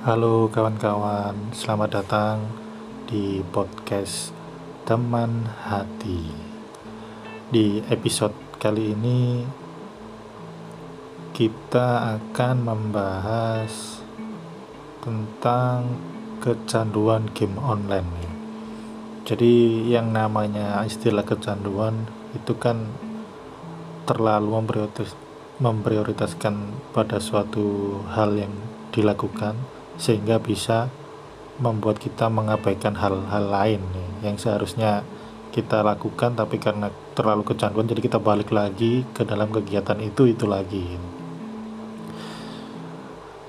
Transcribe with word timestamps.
Halo 0.00 0.48
kawan-kawan, 0.48 1.52
selamat 1.52 2.00
datang 2.00 2.48
di 3.04 3.44
podcast 3.52 4.32
Teman 4.88 5.44
Hati. 5.44 6.24
Di 7.52 7.84
episode 7.84 8.32
kali 8.56 8.96
ini 8.96 9.44
kita 11.36 12.16
akan 12.16 12.56
membahas 12.64 14.00
tentang 15.04 16.00
kecanduan 16.40 17.28
game 17.36 17.60
online. 17.60 18.08
Jadi 19.28 19.84
yang 19.84 20.16
namanya 20.16 20.80
istilah 20.80 21.28
kecanduan 21.28 22.08
itu 22.32 22.56
kan 22.56 22.88
terlalu 24.08 24.64
memprioritas, 24.64 25.12
memprioritaskan 25.60 26.88
pada 26.96 27.20
suatu 27.20 28.00
hal 28.16 28.32
yang 28.40 28.56
dilakukan 28.96 29.79
sehingga 30.00 30.40
bisa 30.40 30.88
membuat 31.60 32.00
kita 32.00 32.32
mengabaikan 32.32 32.96
hal-hal 32.96 33.44
lain 33.52 33.84
nih, 33.92 34.32
yang 34.32 34.36
seharusnya 34.40 35.04
kita 35.52 35.82
lakukan 35.84 36.38
tapi 36.38 36.56
karena 36.56 36.88
terlalu 37.12 37.42
kecanduan 37.52 37.84
jadi 37.84 38.00
kita 38.00 38.18
balik 38.22 38.54
lagi 38.54 39.02
ke 39.12 39.26
dalam 39.26 39.50
kegiatan 39.50 39.98
itu 39.98 40.30
itu 40.30 40.46
lagi 40.46 40.94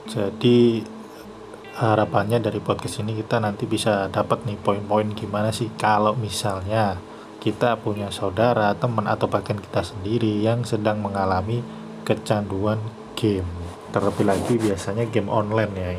jadi 0.10 0.82
harapannya 1.78 2.44
dari 2.44 2.60
podcast 2.60 3.00
ini 3.00 3.16
kita 3.16 3.40
nanti 3.40 3.64
bisa 3.64 4.12
dapat 4.12 4.44
nih 4.44 4.60
poin-poin 4.60 5.08
gimana 5.16 5.56
sih 5.56 5.72
kalau 5.80 6.18
misalnya 6.20 7.00
kita 7.42 7.74
punya 7.82 8.14
saudara, 8.14 8.70
teman 8.78 9.10
atau 9.10 9.26
bahkan 9.26 9.58
kita 9.58 9.82
sendiri 9.82 10.46
yang 10.46 10.62
sedang 10.62 11.02
mengalami 11.02 11.66
kecanduan 12.06 12.78
game. 13.18 13.50
Terlebih 13.90 14.30
lagi 14.30 14.62
biasanya 14.62 15.10
game 15.10 15.26
online 15.26 15.74
ya 15.74 15.92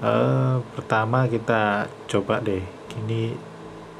uh, 0.00 0.60
pertama 0.76 1.28
kita 1.30 1.88
coba 2.08 2.40
deh. 2.40 2.64
Ini 3.00 3.32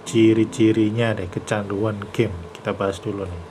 ciri-cirinya 0.04 1.14
deh 1.14 1.28
kecanduan 1.28 2.00
game. 2.10 2.34
Kita 2.56 2.74
bahas 2.74 2.98
dulu 3.00 3.24
nih. 3.24 3.44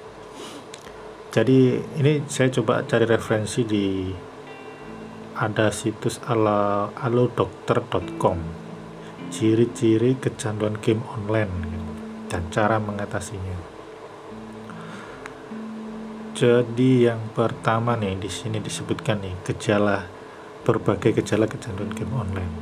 Jadi 1.30 1.78
ini 2.02 2.26
saya 2.26 2.50
coba 2.50 2.82
cari 2.90 3.06
referensi 3.06 3.62
di 3.62 4.10
ada 5.40 5.72
situs 5.72 6.20
ala 6.26 6.90
alodokter.com 7.00 8.68
ciri-ciri 9.30 10.18
kecanduan 10.18 10.82
game 10.82 11.06
online 11.06 11.54
dan 12.28 12.50
cara 12.50 12.82
mengatasinya. 12.82 13.58
Jadi 16.34 17.06
yang 17.06 17.32
pertama 17.38 17.94
nih 17.94 18.18
di 18.18 18.30
sini 18.32 18.58
disebutkan 18.58 19.22
nih 19.22 19.36
gejala 19.46 20.19
berbagai 20.64 21.22
gejala 21.24 21.46
kecanduan 21.48 21.92
game 21.94 22.14
online. 22.16 22.54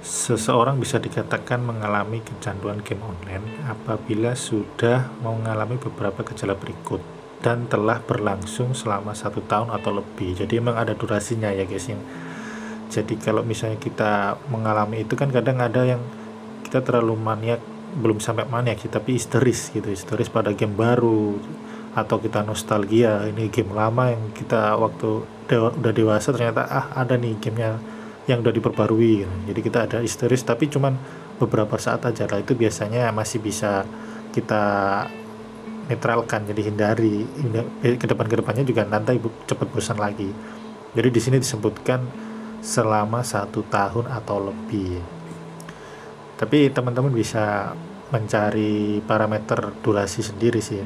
Seseorang 0.00 0.80
bisa 0.80 0.96
dikatakan 0.96 1.60
mengalami 1.60 2.24
kecanduan 2.24 2.80
game 2.80 3.04
online 3.04 3.44
apabila 3.68 4.32
sudah 4.32 5.12
mengalami 5.20 5.76
beberapa 5.76 6.24
gejala 6.24 6.56
berikut 6.56 7.04
dan 7.44 7.68
telah 7.68 8.00
berlangsung 8.00 8.72
selama 8.72 9.12
satu 9.12 9.44
tahun 9.44 9.72
atau 9.72 10.00
lebih. 10.00 10.40
Jadi 10.40 10.60
memang 10.60 10.80
ada 10.80 10.96
durasinya 10.96 11.52
ya 11.52 11.68
guys. 11.68 11.88
Yang 11.88 12.04
jadi 12.90 13.14
kalau 13.22 13.46
misalnya 13.46 13.78
kita 13.78 14.34
mengalami 14.50 15.06
itu 15.06 15.14
kan 15.14 15.30
kadang 15.30 15.62
ada 15.62 15.86
yang 15.86 16.02
kita 16.66 16.82
terlalu 16.82 17.14
maniak 17.14 17.62
belum 17.90 18.18
sampai 18.22 18.46
maniak 18.50 18.82
sih 18.82 18.90
tapi 18.90 19.18
histeris 19.18 19.70
gitu 19.74 19.90
histeris 19.90 20.30
pada 20.30 20.54
game 20.54 20.74
baru 20.74 21.38
atau 21.94 22.22
kita 22.22 22.46
nostalgia 22.46 23.26
ini 23.26 23.50
game 23.50 23.74
lama 23.74 24.14
yang 24.14 24.30
kita 24.30 24.78
waktu 24.78 25.26
dewa, 25.50 25.74
udah 25.74 25.90
dewasa 25.90 26.30
ternyata 26.30 26.62
ah 26.70 26.94
ada 26.94 27.18
nih 27.18 27.34
gamenya 27.42 27.82
yang 28.30 28.46
udah 28.46 28.54
diperbarui 28.54 29.26
gitu. 29.26 29.34
jadi 29.50 29.60
kita 29.60 29.78
ada 29.90 29.98
histeris 30.06 30.46
tapi 30.46 30.70
cuman 30.70 30.94
beberapa 31.40 31.74
saat 31.80 32.04
aja 32.04 32.28
lah. 32.28 32.38
Itu 32.38 32.54
biasanya 32.54 33.10
masih 33.10 33.42
bisa 33.42 33.82
kita 34.30 34.62
netralkan 35.90 36.46
jadi 36.46 36.70
hindari. 36.70 37.26
Ke 37.82 38.06
depan 38.06 38.28
ke 38.28 38.36
depannya 38.38 38.62
juga 38.62 38.86
nanti 38.86 39.16
ibu 39.16 39.32
cepat 39.48 39.66
bosan 39.72 39.98
lagi. 39.98 40.28
Jadi 40.94 41.08
di 41.08 41.20
sini 41.20 41.36
disebutkan 41.40 42.04
selama 42.60 43.24
satu 43.24 43.64
tahun 43.66 44.12
atau 44.12 44.52
lebih. 44.52 45.00
Tapi 46.36 46.68
teman-teman 46.70 47.10
bisa 47.10 47.72
mencari 48.12 49.00
parameter 49.02 49.72
durasi 49.80 50.20
sendiri 50.20 50.60
sih. 50.60 50.78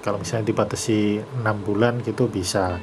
Kalau 0.00 0.16
misalnya 0.16 0.50
dibatasi 0.50 1.20
6 1.44 1.66
bulan 1.66 2.00
gitu 2.02 2.26
bisa 2.26 2.80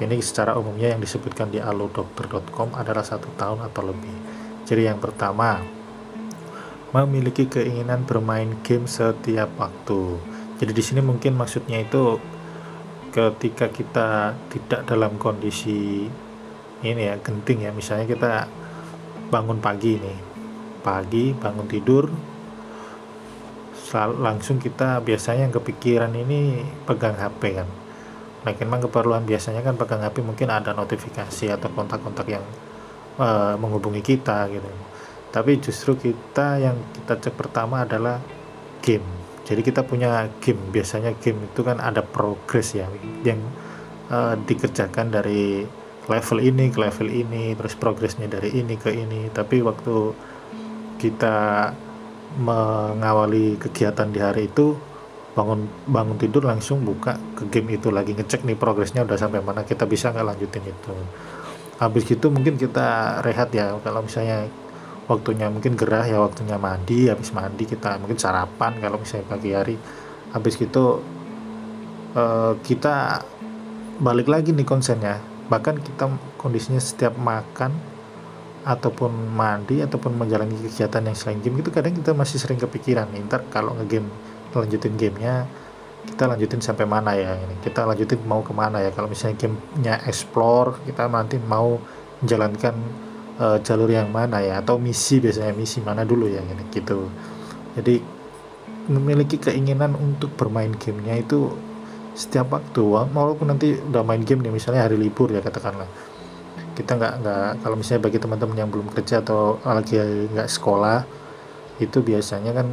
ini 0.00 0.22
secara 0.24 0.56
umumnya 0.56 0.94
yang 0.94 1.00
disebutkan 1.02 1.52
di 1.52 1.60
alodokter.com 1.60 2.72
adalah 2.72 3.04
satu 3.04 3.28
tahun 3.36 3.66
atau 3.68 3.82
lebih. 3.90 4.16
Jadi 4.64 4.88
yang 4.88 5.02
pertama 5.02 5.60
memiliki 6.94 7.50
keinginan 7.50 8.06
bermain 8.06 8.56
game 8.64 8.88
setiap 8.88 9.52
waktu. 9.58 10.16
Jadi 10.62 10.72
di 10.72 10.82
sini 10.84 11.00
mungkin 11.02 11.34
maksudnya 11.34 11.82
itu 11.82 12.16
ketika 13.12 13.68
kita 13.68 14.38
tidak 14.48 14.88
dalam 14.88 15.18
kondisi 15.20 16.08
ini 16.80 17.02
ya 17.02 17.18
genting 17.18 17.66
ya. 17.66 17.70
Misalnya 17.74 18.06
kita 18.06 18.32
bangun 19.28 19.58
pagi 19.58 19.98
nih. 19.98 20.18
Pagi 20.80 21.34
bangun 21.34 21.68
tidur 21.68 22.06
langsung 23.98 24.56
kita 24.56 25.04
biasanya 25.04 25.48
yang 25.50 25.54
kepikiran 25.54 26.16
ini 26.16 26.64
pegang 26.88 27.12
HP 27.12 27.60
kan 27.60 27.81
nah 28.42 28.52
memang 28.58 28.82
keperluan 28.82 29.22
biasanya 29.22 29.62
kan 29.62 29.78
pegang 29.78 30.02
HP 30.02 30.18
mungkin 30.26 30.50
ada 30.50 30.74
notifikasi 30.74 31.46
atau 31.54 31.70
kontak-kontak 31.70 32.26
yang 32.26 32.42
uh, 33.18 33.54
menghubungi 33.54 34.02
kita 34.02 34.50
gitu. 34.50 34.66
Tapi 35.32 35.62
justru 35.64 35.96
kita 35.96 36.60
yang 36.60 36.76
kita 36.92 37.16
cek 37.16 37.34
pertama 37.38 37.88
adalah 37.88 38.20
game. 38.84 39.04
Jadi 39.48 39.60
kita 39.64 39.80
punya 39.86 40.28
game. 40.44 40.60
Biasanya 40.68 41.16
game 41.16 41.48
itu 41.48 41.60
kan 41.64 41.80
ada 41.80 42.04
progres 42.04 42.76
ya 42.76 42.84
yang 43.24 43.40
uh, 44.12 44.36
dikerjakan 44.36 45.08
dari 45.08 45.64
level 46.10 46.38
ini 46.42 46.68
ke 46.68 46.78
level 46.82 47.08
ini 47.08 47.54
terus 47.56 47.78
progresnya 47.78 48.28
dari 48.28 48.52
ini 48.52 48.76
ke 48.76 48.92
ini. 48.92 49.32
Tapi 49.32 49.64
waktu 49.64 49.96
kita 51.00 51.72
mengawali 52.38 53.56
kegiatan 53.60 54.08
di 54.08 54.20
hari 54.20 54.48
itu 54.48 54.76
bangun 55.32 55.64
bangun 55.88 56.20
tidur 56.20 56.44
langsung 56.44 56.84
buka 56.84 57.16
ke 57.32 57.48
game 57.48 57.80
itu 57.80 57.88
lagi 57.88 58.12
ngecek 58.12 58.44
nih 58.44 58.56
progresnya 58.56 59.00
udah 59.00 59.16
sampai 59.16 59.40
mana 59.40 59.64
kita 59.64 59.88
bisa 59.88 60.12
nggak 60.12 60.26
lanjutin 60.28 60.64
itu. 60.68 60.92
Habis 61.80 62.04
gitu 62.04 62.28
mungkin 62.28 62.60
kita 62.60 63.20
rehat 63.24 63.48
ya 63.56 63.72
kalau 63.80 64.04
misalnya 64.04 64.46
waktunya 65.08 65.48
mungkin 65.48 65.74
gerah 65.74 66.04
ya 66.04 66.20
waktunya 66.20 66.60
mandi 66.60 67.08
habis 67.08 67.32
mandi 67.32 67.64
kita 67.64 67.96
mungkin 67.98 68.20
sarapan 68.20 68.76
kalau 68.76 69.00
misalnya 69.00 69.26
pagi 69.32 69.50
hari. 69.56 69.76
Habis 70.36 70.60
gitu 70.60 71.00
uh, 72.12 72.52
kita 72.60 73.24
balik 74.04 74.28
lagi 74.28 74.52
nih 74.52 74.68
konsennya. 74.68 75.16
Bahkan 75.48 75.80
kita 75.80 76.12
kondisinya 76.36 76.80
setiap 76.80 77.16
makan 77.16 77.72
ataupun 78.62 79.10
mandi 79.32 79.82
ataupun 79.82 80.14
menjalani 80.14 80.54
kegiatan 80.54 81.02
yang 81.02 81.16
selain 81.18 81.42
game 81.42 81.58
itu 81.58 81.74
kadang 81.74 81.98
kita 81.98 82.14
masih 82.14 82.38
sering 82.38 82.62
kepikiran 82.62 83.10
nih 83.10 83.26
ntar 83.26 83.42
kalau 83.50 83.74
ngegame 83.74 84.06
lanjutin 84.60 84.98
gamenya 85.00 85.48
kita 86.02 86.26
lanjutin 86.26 86.58
sampai 86.58 86.86
mana 86.86 87.14
ya 87.14 87.38
ini. 87.38 87.54
Kita 87.62 87.86
lanjutin 87.86 88.18
mau 88.26 88.42
ke 88.42 88.50
mana 88.50 88.82
ya. 88.82 88.90
Kalau 88.90 89.06
misalnya 89.06 89.46
gamenya 89.46 90.02
explore 90.10 90.82
kita 90.82 91.06
nanti 91.06 91.38
mau 91.38 91.78
menjalankan 92.22 92.74
uh, 93.38 93.58
jalur 93.62 93.86
yang 93.86 94.10
mana 94.10 94.42
ya. 94.42 94.58
Atau 94.58 94.82
misi 94.82 95.22
biasanya 95.22 95.54
misi 95.54 95.78
mana 95.78 96.02
dulu 96.02 96.26
ya 96.26 96.42
ini 96.42 96.66
gitu. 96.74 97.06
Jadi 97.78 98.02
memiliki 98.90 99.38
keinginan 99.38 99.94
untuk 99.94 100.34
bermain 100.34 100.74
gamenya 100.74 101.22
itu 101.22 101.54
setiap 102.18 102.50
waktu. 102.50 102.82
Walaupun 102.82 103.54
nanti 103.54 103.78
udah 103.78 104.02
main 104.02 104.26
game 104.26 104.42
nih 104.42 104.52
misalnya 104.52 104.90
hari 104.90 104.98
libur 104.98 105.30
ya 105.30 105.38
katakanlah. 105.38 105.86
Kita 106.74 106.98
nggak 106.98 107.14
nggak 107.22 107.48
kalau 107.62 107.76
misalnya 107.78 108.02
bagi 108.02 108.18
teman-teman 108.18 108.56
yang 108.58 108.70
belum 108.74 108.90
kerja 108.90 109.22
atau 109.22 109.62
lagi 109.62 110.02
nggak 110.34 110.50
sekolah 110.50 111.06
itu 111.80 111.98
biasanya 112.04 112.52
kan 112.52 112.66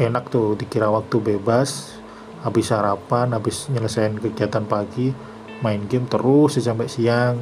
enak 0.00 0.32
tuh 0.32 0.56
dikira 0.56 0.88
waktu 0.88 1.20
bebas 1.20 2.00
habis 2.40 2.72
sarapan 2.72 3.36
habis 3.36 3.68
nyelesain 3.68 4.16
kegiatan 4.16 4.64
pagi 4.64 5.12
main 5.60 5.84
game 5.84 6.08
terus 6.08 6.56
sampai 6.56 6.88
siang. 6.88 7.36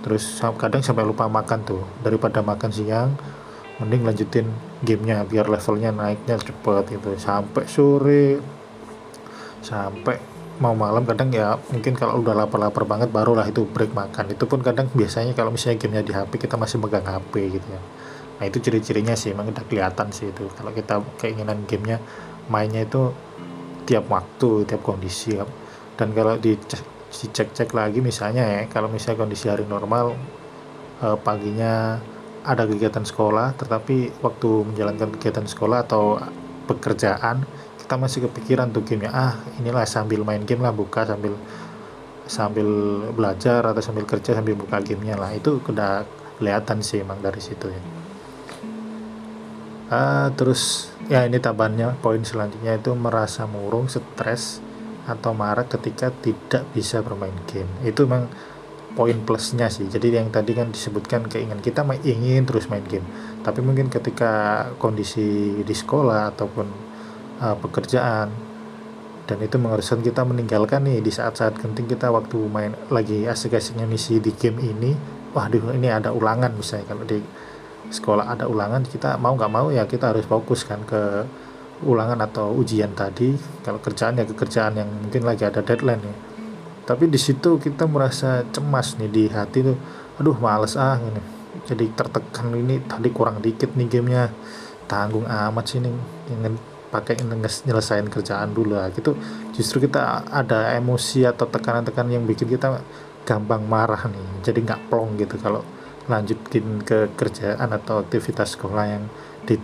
Terus 0.00 0.40
kadang 0.60 0.84
sampai 0.84 1.04
lupa 1.04 1.28
makan 1.28 1.60
tuh. 1.64 1.84
Daripada 2.00 2.40
makan 2.40 2.72
siang 2.72 3.12
mending 3.80 4.06
lanjutin 4.06 4.46
gamenya 4.86 5.26
biar 5.28 5.50
levelnya 5.50 5.92
naiknya 5.92 6.40
cepet 6.40 6.84
gitu. 6.96 7.08
Sampai 7.20 7.68
sore 7.68 8.40
sampai 9.64 10.20
mau 10.60 10.76
malam 10.76 11.02
kadang 11.08 11.32
ya 11.34 11.56
mungkin 11.72 11.96
kalau 11.96 12.20
udah 12.20 12.36
lapar-lapar 12.44 12.84
banget 12.84 13.08
barulah 13.12 13.44
itu 13.44 13.68
break 13.68 13.92
makan. 13.92 14.32
Itu 14.32 14.48
pun 14.48 14.64
kadang 14.64 14.88
biasanya 14.92 15.36
kalau 15.36 15.52
misalnya 15.52 15.84
gamenya 15.84 16.02
di 16.04 16.12
HP 16.16 16.48
kita 16.48 16.56
masih 16.56 16.80
megang 16.80 17.04
HP 17.04 17.60
gitu 17.60 17.68
ya 17.68 17.80
nah 18.38 18.44
itu 18.50 18.58
ciri-cirinya 18.58 19.14
sih 19.14 19.30
emang 19.30 19.50
udah 19.50 19.64
kelihatan 19.66 20.10
sih 20.10 20.30
itu. 20.30 20.50
Kalau 20.52 20.74
kita 20.74 21.00
keinginan 21.22 21.64
gamenya 21.70 22.02
mainnya 22.48 22.84
itu 22.84 23.14
tiap 23.84 24.08
waktu 24.08 24.64
tiap 24.64 24.80
kondisi 24.80 25.36
ya. 25.36 25.44
dan 25.94 26.10
kalau 26.16 26.40
dicek 26.40 27.54
cek 27.54 27.70
lagi 27.76 28.00
misalnya 28.02 28.42
ya 28.42 28.62
kalau 28.66 28.90
misalnya 28.90 29.22
kondisi 29.22 29.46
hari 29.46 29.68
normal 29.68 30.16
uh, 31.04 31.16
paginya 31.20 32.00
ada 32.44 32.64
kegiatan 32.68 33.04
sekolah 33.04 33.56
tetapi 33.56 34.20
waktu 34.20 34.48
menjalankan 34.72 35.14
kegiatan 35.16 35.46
sekolah 35.46 35.86
atau 35.86 36.18
pekerjaan 36.66 37.44
kita 37.80 37.94
masih 38.00 38.26
kepikiran 38.28 38.72
tuh 38.72 38.82
gamenya 38.82 39.12
ah 39.12 39.34
inilah 39.60 39.84
sambil 39.84 40.24
main 40.24 40.42
game 40.42 40.64
lah 40.64 40.72
buka 40.72 41.04
sambil 41.04 41.36
sambil 42.24 42.68
belajar 43.12 43.60
atau 43.60 43.84
sambil 43.84 44.08
kerja 44.08 44.32
sambil 44.32 44.56
buka 44.56 44.80
gamenya 44.80 45.20
lah. 45.20 45.28
Itu 45.36 45.60
udah 45.60 46.08
kelihatan 46.40 46.80
sih 46.80 47.04
emang 47.04 47.20
dari 47.20 47.36
situ 47.36 47.68
ya 47.68 48.03
uh, 49.90 50.28
terus 50.36 50.92
ya 51.08 51.24
ini 51.28 51.36
tabannya 51.40 51.96
poin 52.00 52.22
selanjutnya 52.24 52.80
itu 52.80 52.92
merasa 52.96 53.44
murung 53.44 53.88
stres 53.88 54.60
atau 55.04 55.36
marah 55.36 55.68
ketika 55.68 56.08
tidak 56.08 56.64
bisa 56.72 57.04
bermain 57.04 57.34
game. 57.44 57.68
Itu 57.84 58.08
memang 58.08 58.32
poin 58.94 59.18
plusnya 59.26 59.68
sih. 59.68 59.84
Jadi 59.90 60.16
yang 60.16 60.30
tadi 60.32 60.54
kan 60.56 60.70
disebutkan 60.70 61.28
keinginan 61.28 61.60
kita 61.60 61.84
ingin 62.06 62.46
terus 62.48 62.70
main 62.70 62.86
game. 62.86 63.04
Tapi 63.44 63.60
mungkin 63.60 63.92
ketika 63.92 64.64
kondisi 64.80 65.60
di 65.60 65.74
sekolah 65.74 66.32
ataupun 66.32 66.66
uh, 67.42 67.56
pekerjaan 67.60 68.54
dan 69.24 69.38
itu 69.40 69.56
mengharuskan 69.56 70.04
kita 70.04 70.20
meninggalkan 70.20 70.84
nih 70.84 71.00
di 71.00 71.08
saat-saat 71.08 71.56
penting 71.56 71.88
kita 71.88 72.12
waktu 72.12 72.36
main 72.44 72.76
lagi 72.92 73.24
asik-asiknya 73.24 73.88
misi 73.88 74.20
di 74.20 74.36
game 74.36 74.60
ini 74.60 74.92
wah 75.32 75.48
ini 75.48 75.88
ada 75.88 76.12
ulangan 76.12 76.52
misalnya 76.52 76.92
kalau 76.92 77.04
di 77.08 77.18
sekolah 77.90 78.32
ada 78.32 78.48
ulangan 78.48 78.84
kita 78.84 79.16
mau 79.20 79.36
nggak 79.36 79.52
mau 79.52 79.68
ya 79.68 79.84
kita 79.84 80.12
harus 80.12 80.24
fokus 80.24 80.64
kan 80.64 80.80
ke 80.84 81.24
ulangan 81.84 82.22
atau 82.24 82.54
ujian 82.54 82.94
tadi. 82.96 83.34
Kalau 83.60 83.82
kerjaan 83.82 84.16
ya 84.16 84.24
kerjaan 84.24 84.78
yang 84.78 84.88
mungkin 84.88 85.26
lagi 85.26 85.44
ada 85.44 85.60
deadline 85.60 86.00
ya. 86.00 86.14
Tapi 86.84 87.08
di 87.08 87.16
situ 87.16 87.56
kita 87.56 87.88
merasa 87.88 88.44
cemas 88.52 88.96
nih 89.00 89.10
di 89.10 89.24
hati 89.28 89.64
tuh. 89.64 89.76
Aduh 90.20 90.36
males 90.38 90.76
ah 90.78 91.00
ini. 91.00 91.22
Jadi 91.64 91.90
tertekan 91.96 92.52
ini 92.54 92.78
tadi 92.84 93.08
kurang 93.10 93.40
dikit 93.40 93.72
nih 93.74 93.88
gamenya. 93.88 94.30
Tanggung 94.84 95.24
amat 95.24 95.64
sih 95.64 95.80
nih 95.80 95.92
pakai 96.92 97.18
nyelesain 97.66 98.06
kerjaan 98.06 98.52
dulu 98.52 98.76
lah. 98.76 98.92
Gitu. 98.92 99.16
Justru 99.56 99.88
kita 99.88 100.28
ada 100.28 100.76
emosi 100.76 101.24
atau 101.24 101.48
tekanan-tekanan 101.48 102.20
yang 102.20 102.24
bikin 102.28 102.46
kita 102.52 102.80
gampang 103.24 103.64
marah 103.64 104.04
nih. 104.06 104.44
Jadi 104.44 104.58
nggak 104.62 104.92
plong 104.92 105.16
gitu 105.16 105.40
kalau 105.40 105.64
lanjutin 106.06 106.84
ke 106.84 107.12
kerjaan 107.16 107.70
atau 107.72 108.04
aktivitas 108.04 108.56
sekolah 108.56 108.84
yang 108.86 109.04
di, 109.48 109.56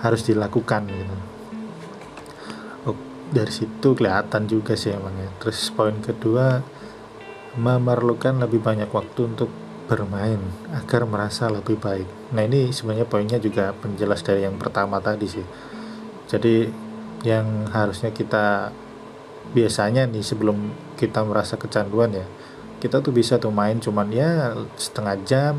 harus 0.00 0.24
dilakukan 0.24 0.88
gitu. 0.88 1.16
Oh, 2.88 2.96
dari 3.30 3.52
situ 3.52 3.88
kelihatan 3.92 4.48
juga 4.48 4.72
sih 4.74 4.92
emangnya 4.92 5.28
terus 5.38 5.68
poin 5.72 5.96
kedua 6.00 6.64
memerlukan 7.56 8.40
lebih 8.40 8.64
banyak 8.64 8.88
waktu 8.88 9.20
untuk 9.28 9.52
bermain 9.84 10.40
agar 10.72 11.04
merasa 11.04 11.52
lebih 11.52 11.76
baik. 11.76 12.32
Nah 12.32 12.48
ini 12.48 12.72
sebenarnya 12.72 13.04
poinnya 13.04 13.36
juga 13.36 13.76
penjelas 13.76 14.24
dari 14.24 14.48
yang 14.48 14.56
pertama 14.56 15.02
tadi 15.04 15.28
sih. 15.28 15.44
Jadi 16.32 16.64
yang 17.28 17.68
harusnya 17.68 18.08
kita 18.08 18.72
biasanya 19.52 20.08
nih 20.08 20.24
sebelum 20.24 20.72
kita 20.96 21.22
merasa 21.28 21.60
kecanduan 21.60 22.14
ya 22.14 22.26
kita 22.82 22.98
tuh 22.98 23.14
bisa 23.14 23.38
tuh 23.38 23.54
main 23.54 23.78
cuman 23.78 24.10
ya 24.10 24.58
setengah 24.74 25.14
jam 25.22 25.54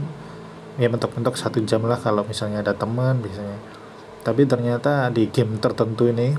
ya 0.75 0.91
mentok-mentok 0.91 1.39
satu 1.39 1.63
jam 1.63 1.79
lah 1.87 1.95
kalau 1.95 2.27
misalnya 2.27 2.59
ada 2.59 2.75
teman 2.75 3.23
biasanya. 3.23 3.55
Tapi 4.27 4.43
ternyata 4.43 5.07
di 5.07 5.31
game 5.31 5.55
tertentu 5.55 6.11
ini 6.11 6.35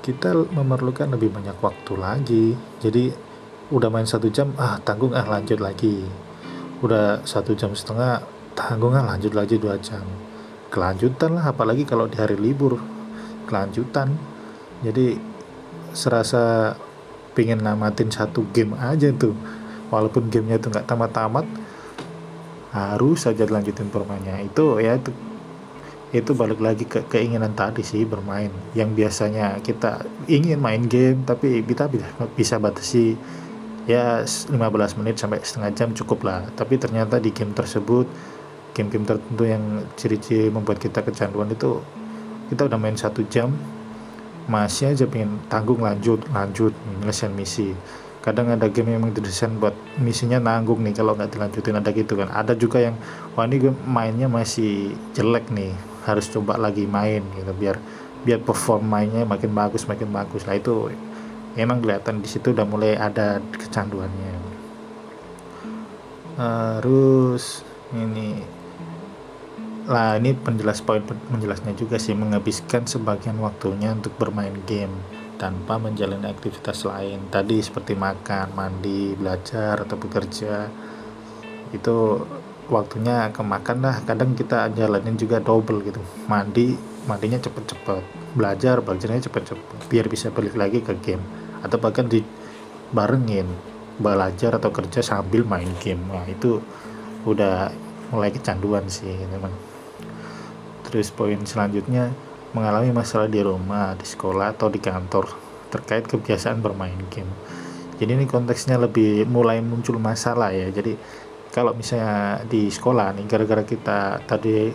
kita 0.00 0.32
memerlukan 0.32 1.12
lebih 1.12 1.28
banyak 1.28 1.60
waktu 1.60 1.92
lagi. 2.00 2.46
Jadi 2.80 3.12
udah 3.68 3.92
main 3.92 4.08
satu 4.08 4.32
jam 4.32 4.56
ah 4.56 4.80
tanggung 4.80 5.12
ah 5.12 5.28
lanjut 5.28 5.60
lagi. 5.60 6.00
Udah 6.80 7.20
satu 7.28 7.52
jam 7.52 7.76
setengah 7.76 8.24
tanggung 8.56 8.96
ah 8.96 9.04
lanjut 9.04 9.36
lagi 9.36 9.60
dua 9.60 9.76
jam. 9.76 10.04
Kelanjutan 10.72 11.36
lah 11.36 11.52
apalagi 11.52 11.84
kalau 11.84 12.08
di 12.08 12.16
hari 12.16 12.40
libur 12.40 12.80
kelanjutan. 13.44 14.16
Jadi 14.80 15.18
serasa 15.92 16.72
pengen 17.34 17.62
namatin 17.62 18.10
satu 18.10 18.46
game 18.50 18.74
aja 18.78 19.14
tuh 19.14 19.57
walaupun 19.88 20.28
gamenya 20.32 20.60
tuh 20.60 20.72
nggak 20.72 20.86
tamat-tamat 20.88 21.46
harus 22.68 23.24
saja 23.24 23.48
lanjutin 23.48 23.88
permainnya 23.88 24.44
itu 24.44 24.76
ya 24.78 25.00
itu 25.00 25.10
itu 26.08 26.32
balik 26.32 26.60
lagi 26.64 26.88
ke 26.88 27.04
keinginan 27.04 27.52
tadi 27.52 27.84
sih 27.84 28.08
bermain. 28.08 28.48
Yang 28.72 28.90
biasanya 28.96 29.60
kita 29.60 30.08
ingin 30.24 30.56
main 30.56 30.88
game 30.88 31.20
tapi 31.28 31.60
kita 31.60 31.84
bisa, 32.32 32.56
batasi 32.56 33.12
ya 33.84 34.24
15 34.24 34.56
menit 35.04 35.20
sampai 35.20 35.44
setengah 35.44 35.72
jam 35.76 35.92
cukup 35.92 36.24
lah. 36.24 36.48
Tapi 36.56 36.80
ternyata 36.80 37.20
di 37.20 37.28
game 37.28 37.52
tersebut 37.52 38.08
game-game 38.72 39.04
tertentu 39.04 39.44
yang 39.44 39.84
ciri-ciri 39.98 40.54
membuat 40.54 40.78
kita 40.78 41.02
kecanduan 41.02 41.50
itu 41.50 41.82
kita 42.48 42.70
udah 42.70 42.78
main 42.78 42.94
satu 42.94 43.26
jam 43.26 43.50
masih 44.46 44.94
aja 44.94 45.04
pengen 45.04 45.42
tanggung 45.50 45.82
lanjut 45.82 46.22
lanjut 46.30 46.72
nyelesain 47.02 47.34
misi 47.34 47.74
kadang 48.28 48.52
ada 48.52 48.68
game 48.68 48.92
yang 48.92 49.08
didesain 49.08 49.56
buat 49.56 49.72
misinya 49.96 50.36
nanggung 50.36 50.84
nih 50.84 51.00
kalau 51.00 51.16
nggak 51.16 51.32
dilanjutin 51.32 51.80
ada 51.80 51.90
gitu 51.96 52.12
kan. 52.20 52.28
Ada 52.28 52.52
juga 52.52 52.84
yang 52.84 53.00
wah 53.32 53.48
ini 53.48 53.56
gue 53.56 53.72
mainnya 53.88 54.28
masih 54.28 54.92
jelek 55.16 55.48
nih 55.48 55.72
harus 56.04 56.28
coba 56.28 56.60
lagi 56.60 56.84
main 56.84 57.24
gitu 57.32 57.52
biar 57.56 57.80
biar 58.28 58.44
perform 58.44 58.84
mainnya 58.84 59.24
makin 59.24 59.56
bagus 59.56 59.88
makin 59.88 60.12
bagus. 60.12 60.44
Lah 60.44 60.60
itu 60.60 60.92
emang 61.56 61.80
kelihatan 61.80 62.20
di 62.20 62.28
situ 62.28 62.52
udah 62.52 62.68
mulai 62.68 63.00
ada 63.00 63.40
kecanduannya. 63.56 64.36
Terus 66.36 67.64
ini 67.96 68.44
lah 69.88 70.20
ini 70.20 70.36
penjelas 70.36 70.84
poin 70.84 71.00
menjelasnya 71.32 71.72
juga 71.72 71.96
sih 71.96 72.12
menghabiskan 72.12 72.84
sebagian 72.84 73.40
waktunya 73.40 73.96
untuk 73.96 74.12
bermain 74.20 74.52
game 74.68 74.92
tanpa 75.38 75.78
menjalani 75.78 76.26
aktivitas 76.26 76.84
lain. 76.84 77.30
Tadi 77.30 77.62
seperti 77.62 77.94
makan 77.94 78.52
mandi 78.58 79.14
belajar 79.14 79.80
atau 79.86 79.96
bekerja 79.96 80.66
itu 81.70 81.96
waktunya 82.68 83.30
kemakan 83.30 83.78
lah. 83.80 83.96
Kadang 84.04 84.34
kita 84.34 84.68
jalanin 84.74 85.14
juga 85.14 85.38
double 85.38 85.86
gitu. 85.86 86.02
Mandi 86.26 86.74
mandinya 87.06 87.38
cepet-cepet. 87.38 88.34
Belajar 88.36 88.82
belajarnya 88.82 89.30
cepet-cepet. 89.30 89.78
Biar 89.88 90.10
bisa 90.10 90.28
balik 90.28 90.58
lagi 90.58 90.82
ke 90.82 90.92
game. 90.98 91.22
Atau 91.64 91.80
bahkan 91.80 92.10
dibarengin 92.10 93.46
belajar 93.98 94.58
atau 94.58 94.70
kerja 94.70 95.00
sambil 95.00 95.46
main 95.46 95.70
game. 95.80 96.02
Nah 96.10 96.26
itu 96.26 96.60
udah 97.26 97.70
mulai 98.10 98.34
kecanduan 98.34 98.86
sih 98.90 99.14
teman. 99.30 99.52
Terus 100.88 101.12
poin 101.12 101.36
selanjutnya 101.44 102.14
mengalami 102.52 102.92
masalah 102.92 103.28
di 103.28 103.40
rumah, 103.40 103.92
di 103.98 104.06
sekolah 104.06 104.56
atau 104.56 104.68
di 104.72 104.80
kantor 104.80 105.28
terkait 105.68 106.08
kebiasaan 106.08 106.64
bermain 106.64 106.96
game. 107.12 107.28
Jadi 107.98 108.14
ini 108.14 108.24
konteksnya 108.24 108.78
lebih 108.78 109.26
mulai 109.28 109.58
muncul 109.60 109.98
masalah 110.00 110.54
ya. 110.54 110.70
Jadi 110.70 110.94
kalau 111.52 111.74
misalnya 111.74 112.44
di 112.46 112.70
sekolah 112.70 113.16
nih 113.18 113.24
gara-gara 113.26 113.64
kita 113.66 114.22
tadi 114.24 114.70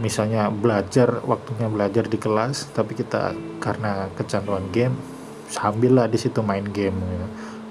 misalnya 0.00 0.48
belajar 0.48 1.20
waktunya 1.28 1.68
belajar 1.68 2.08
di 2.08 2.16
kelas 2.16 2.72
tapi 2.72 2.96
kita 2.96 3.36
karena 3.60 4.08
kecanduan 4.16 4.72
game 4.72 4.96
sambil 5.52 6.00
lah 6.00 6.08
di 6.08 6.16
situ 6.16 6.40
main 6.40 6.64
game 6.64 6.96
gitu. 6.96 7.26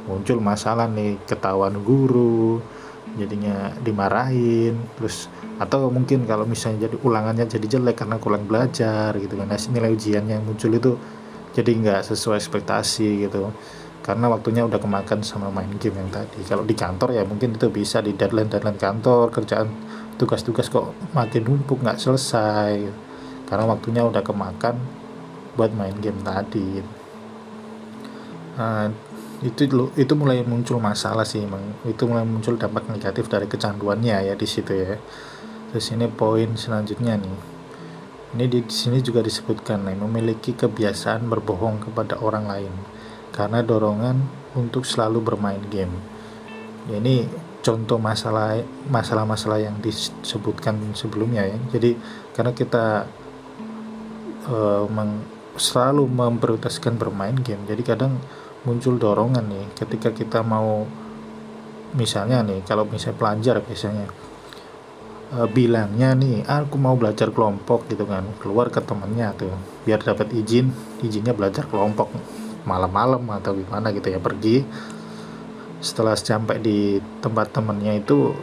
muncul 0.05 0.37
masalah 0.37 0.85
nih 0.85 1.17
ketahuan 1.25 1.81
guru 1.81 2.61
jadinya 3.19 3.75
dimarahin 3.83 4.79
terus 4.95 5.27
atau 5.59 5.91
mungkin 5.91 6.23
kalau 6.23 6.47
misalnya 6.47 6.87
jadi 6.87 6.95
ulangannya 7.03 7.45
jadi 7.45 7.77
jelek 7.77 8.05
karena 8.05 8.15
kurang 8.17 8.47
belajar 8.47 9.11
gitu 9.19 9.35
kan 9.35 9.51
nah, 9.51 9.59
nilai 9.59 9.91
ujian 9.91 10.23
yang 10.25 10.41
muncul 10.47 10.71
itu 10.71 10.95
jadi 11.51 11.71
nggak 11.75 12.01
sesuai 12.07 12.39
ekspektasi 12.39 13.27
gitu. 13.27 13.51
Karena 14.01 14.33
waktunya 14.33 14.65
udah 14.65 14.81
kemakan 14.81 15.21
sama 15.21 15.53
main 15.53 15.69
game 15.77 15.93
yang 15.93 16.09
tadi. 16.09 16.41
Kalau 16.41 16.65
di 16.65 16.73
kantor 16.73 17.13
ya 17.13 17.23
mungkin 17.27 17.53
itu 17.53 17.69
bisa 17.69 18.01
di 18.01 18.17
deadline 18.17 18.49
deadline 18.49 18.79
kantor 18.79 19.29
kerjaan 19.29 19.69
tugas-tugas 20.17 20.73
kok 20.73 20.97
makin 21.13 21.45
numpuk 21.45 21.83
nggak 21.85 22.01
selesai. 22.01 22.81
Karena 23.45 23.65
waktunya 23.67 24.01
udah 24.01 24.23
kemakan 24.25 24.79
buat 25.53 25.69
main 25.75 25.93
game 26.01 26.17
tadi. 26.23 26.81
Nah, 28.57 28.89
itu 29.41 29.89
itu 29.97 30.13
mulai 30.13 30.45
muncul 30.45 30.77
masalah 30.77 31.25
sih 31.25 31.41
emang 31.41 31.61
itu 31.89 32.05
mulai 32.05 32.21
muncul 32.21 32.61
dampak 32.61 32.85
negatif 32.89 33.25
dari 33.25 33.49
kecanduannya 33.49 34.29
ya 34.29 34.33
di 34.37 34.45
situ 34.45 34.69
ya 34.69 35.01
Terus 35.71 35.87
ini 35.95 36.11
poin 36.11 36.51
selanjutnya 36.59 37.15
nih. 37.15 37.37
Ini 38.35 38.45
di 38.47 38.59
sini 38.67 38.99
juga 38.99 39.23
disebutkan 39.23 39.87
nih, 39.87 39.95
memiliki 39.95 40.51
kebiasaan 40.51 41.31
berbohong 41.31 41.87
kepada 41.87 42.19
orang 42.19 42.47
lain 42.47 42.73
karena 43.31 43.63
dorongan 43.63 44.19
untuk 44.59 44.83
selalu 44.83 45.23
bermain 45.23 45.63
game. 45.71 45.95
Ya, 46.91 46.99
ini 46.99 47.23
contoh 47.63 47.95
masalah 47.95 48.59
masalah-masalah 48.91 49.63
yang 49.63 49.79
disebutkan 49.79 50.91
sebelumnya 50.91 51.47
ya. 51.47 51.55
Jadi 51.71 51.95
karena 52.35 52.51
kita 52.51 53.07
uh, 54.51 54.83
meng, 54.91 55.23
selalu 55.55 56.03
memprioritaskan 56.07 56.99
bermain 56.99 57.35
game, 57.39 57.63
jadi 57.63 57.95
kadang 57.95 58.19
muncul 58.61 59.01
dorongan 59.01 59.45
nih 59.49 59.65
ketika 59.73 60.13
kita 60.13 60.45
mau 60.45 60.85
misalnya 61.97 62.45
nih 62.45 62.61
kalau 62.63 62.87
misalnya 62.87 63.17
pelajar 63.19 63.55
biasanya 63.59 64.05
uh, 65.35 65.47
bilangnya 65.47 66.13
nih 66.13 66.43
aku 66.45 66.75
mau 66.75 66.95
belajar 66.99 67.31
kelompok 67.31 67.87
gitu 67.87 68.03
kan. 68.05 68.27
Keluar 68.39 68.69
ke 68.69 68.83
temennya 68.83 69.33
tuh 69.35 69.51
biar 69.87 70.03
dapat 70.03 70.31
izin 70.35 70.69
izinnya 71.01 71.31
belajar 71.31 71.65
kelompok. 71.67 72.11
Malam-malam 72.67 73.25
atau 73.33 73.57
gimana 73.57 73.89
gitu 73.95 74.11
ya 74.11 74.19
pergi. 74.21 74.63
Setelah 75.81 76.13
sampai 76.13 76.61
di 76.61 77.01
tempat 77.23 77.49
temennya 77.49 77.97
itu 77.97 78.35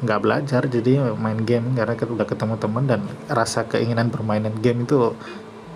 nggak 0.00 0.20
belajar 0.22 0.62
jadi 0.70 1.12
main 1.18 1.42
game. 1.42 1.74
Karena 1.74 1.98
udah 1.98 2.26
ketemu 2.28 2.54
teman 2.60 2.84
dan 2.86 3.00
rasa 3.26 3.66
keinginan 3.66 4.12
permainan 4.12 4.54
game 4.62 4.86
itu 4.86 5.16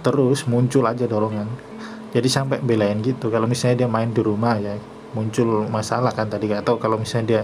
terus 0.05 0.45
muncul 0.45 0.85
aja 0.85 1.09
dorongan 1.09 1.49
jadi 2.15 2.29
sampai 2.31 2.63
belain 2.63 3.03
gitu. 3.03 3.27
Kalau 3.27 3.51
misalnya 3.51 3.85
dia 3.85 3.91
main 3.91 4.15
di 4.15 4.23
rumah 4.23 4.55
ya 4.63 4.79
muncul 5.19 5.67
masalah 5.67 6.15
kan 6.15 6.31
tadi. 6.31 6.47
Atau 6.55 6.79
kalau 6.79 6.95
misalnya 6.95 7.27
dia 7.27 7.43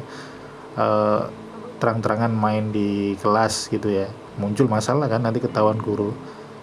uh, 0.78 1.26
terang-terangan 1.82 2.30
main 2.30 2.70
di 2.70 3.18
kelas 3.18 3.66
gitu 3.66 3.90
ya. 3.90 4.06
Muncul 4.38 4.70
masalah 4.70 5.10
kan 5.10 5.26
nanti 5.26 5.42
ketahuan 5.42 5.82
guru. 5.82 6.14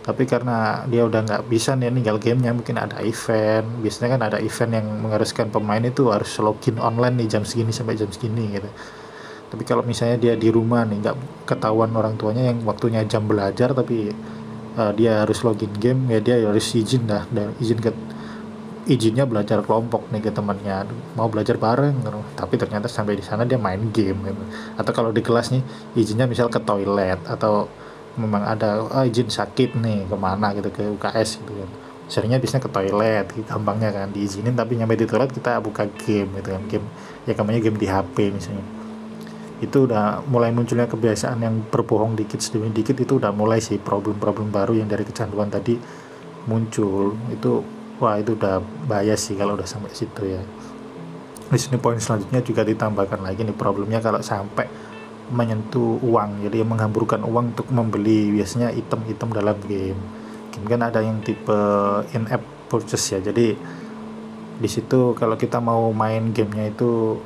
Tapi 0.07 0.23
karena 0.23 0.87
dia 0.87 1.03
udah 1.03 1.19
nggak 1.19 1.51
bisa 1.51 1.75
nih 1.75 1.91
ninggal 1.91 2.15
gamenya 2.15 2.55
mungkin 2.55 2.79
ada 2.79 3.03
event. 3.03 3.67
Biasanya 3.83 4.15
kan 4.15 4.21
ada 4.23 4.37
event 4.39 4.71
yang 4.79 4.87
mengharuskan 5.03 5.51
pemain 5.51 5.83
itu 5.83 6.07
harus 6.07 6.31
login 6.39 6.79
online 6.79 7.19
nih 7.19 7.27
jam 7.27 7.43
segini 7.43 7.75
sampai 7.75 7.99
jam 7.99 8.07
segini 8.07 8.55
gitu. 8.55 8.71
Tapi 9.51 9.63
kalau 9.67 9.83
misalnya 9.83 10.15
dia 10.15 10.33
di 10.39 10.47
rumah 10.47 10.87
nih 10.87 11.03
nggak 11.03 11.17
ketahuan 11.43 11.91
orang 11.91 12.15
tuanya 12.15 12.47
yang 12.51 12.63
waktunya 12.63 13.03
jam 13.03 13.27
belajar 13.27 13.75
tapi 13.75 14.11
uh, 14.77 14.91
dia 14.93 15.25
harus 15.25 15.41
login 15.41 15.73
game 15.81 16.07
ya 16.13 16.19
dia 16.21 16.35
harus 16.45 16.69
izin 16.71 17.09
dah 17.09 17.25
dan 17.33 17.51
izin 17.57 17.81
ke 17.81 17.91
izinnya 18.87 19.27
belajar 19.27 19.59
kelompok 19.67 20.07
nih 20.15 20.23
ke 20.23 20.31
temannya. 20.31 20.87
Mau 21.19 21.27
belajar 21.27 21.59
bareng 21.59 21.99
tapi 22.39 22.55
ternyata 22.55 22.87
sampai 22.87 23.19
di 23.19 23.23
sana 23.25 23.43
dia 23.43 23.59
main 23.59 23.91
game 23.91 24.15
gitu. 24.23 24.43
atau 24.79 24.91
kalau 24.95 25.11
di 25.11 25.19
kelas 25.19 25.51
nih 25.51 25.61
izinnya 25.99 26.23
misal 26.23 26.47
ke 26.47 26.61
toilet 26.63 27.19
atau 27.27 27.67
memang 28.15 28.47
ada 28.47 28.81
oh, 28.81 29.03
izin 29.03 29.27
sakit 29.27 29.75
nih 29.77 30.07
ke 30.07 30.15
mana? 30.15 30.55
gitu 30.55 30.71
ke 30.71 30.87
UKS 30.87 31.43
gitu 31.43 31.51
kan. 31.51 31.69
Seringnya 32.07 32.39
biasanya 32.39 32.63
ke 32.63 32.71
toilet 32.71 33.25
gitu, 33.35 33.43
gampangnya 33.43 33.91
kan 33.91 34.07
diizinin 34.15 34.55
tapi 34.55 34.79
nyampe 34.79 34.95
di 34.95 35.03
toilet 35.03 35.35
kita 35.35 35.59
buka 35.59 35.83
game 35.91 36.31
gitu 36.39 36.49
kan. 36.55 36.63
Game 36.71 36.87
ya 37.27 37.35
namanya 37.35 37.59
game 37.59 37.75
di 37.75 37.87
HP 37.91 38.31
misalnya 38.31 38.86
itu 39.57 39.89
udah 39.89 40.21
mulai 40.29 40.53
munculnya 40.53 40.85
kebiasaan 40.85 41.41
yang 41.41 41.65
berbohong 41.73 42.13
dikit 42.13 42.37
demi 42.53 42.69
dikit 42.69 42.93
itu 43.01 43.17
udah 43.17 43.33
mulai 43.33 43.57
sih 43.57 43.81
problem-problem 43.81 44.53
baru 44.53 44.77
yang 44.77 44.85
dari 44.85 45.01
kecanduan 45.01 45.49
tadi 45.49 45.81
muncul. 46.45 47.17
Itu 47.33 47.65
wah 47.97 48.21
itu 48.21 48.37
udah 48.37 48.61
bahaya 48.85 49.17
sih 49.17 49.33
kalau 49.33 49.57
udah 49.57 49.65
sampai 49.65 49.89
situ 49.97 50.29
ya. 50.29 50.41
Di 51.47 51.57
sini 51.57 51.81
poin 51.81 51.97
selanjutnya 51.97 52.45
juga 52.45 52.61
ditambahkan 52.61 53.23
lagi 53.23 53.41
nih 53.41 53.57
problemnya 53.57 53.97
kalau 53.97 54.21
sampai 54.21 54.69
menyentuh 55.33 55.97
uang. 56.05 56.45
Jadi 56.45 56.61
menghamburkan 56.61 57.25
uang 57.25 57.57
untuk 57.57 57.67
membeli 57.73 58.29
biasanya 58.37 58.69
item-item 58.77 59.29
dalam 59.33 59.57
game. 59.65 59.97
Game 60.53 60.67
kan 60.69 60.85
ada 60.85 61.01
yang 61.01 61.17
tipe 61.25 61.57
in-app 62.13 62.69
purchase 62.69 63.17
ya. 63.17 63.19
Jadi 63.25 63.57
di 64.57 64.69
situ 64.69 65.17
kalau 65.17 65.33
kita 65.33 65.57
mau 65.57 65.89
main 65.89 66.29
gamenya 66.29 66.69
itu 66.73 67.17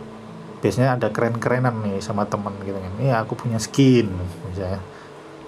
biasanya 0.61 0.95
ada 0.95 1.09
keren-kerenan 1.09 1.81
nih 1.81 1.97
sama 1.99 2.29
temen 2.29 2.53
gitu 2.61 2.77
kan. 2.77 2.91
Ini 3.01 3.17
aku 3.17 3.33
punya 3.35 3.57
skin 3.57 4.07
misalnya. 4.49 4.81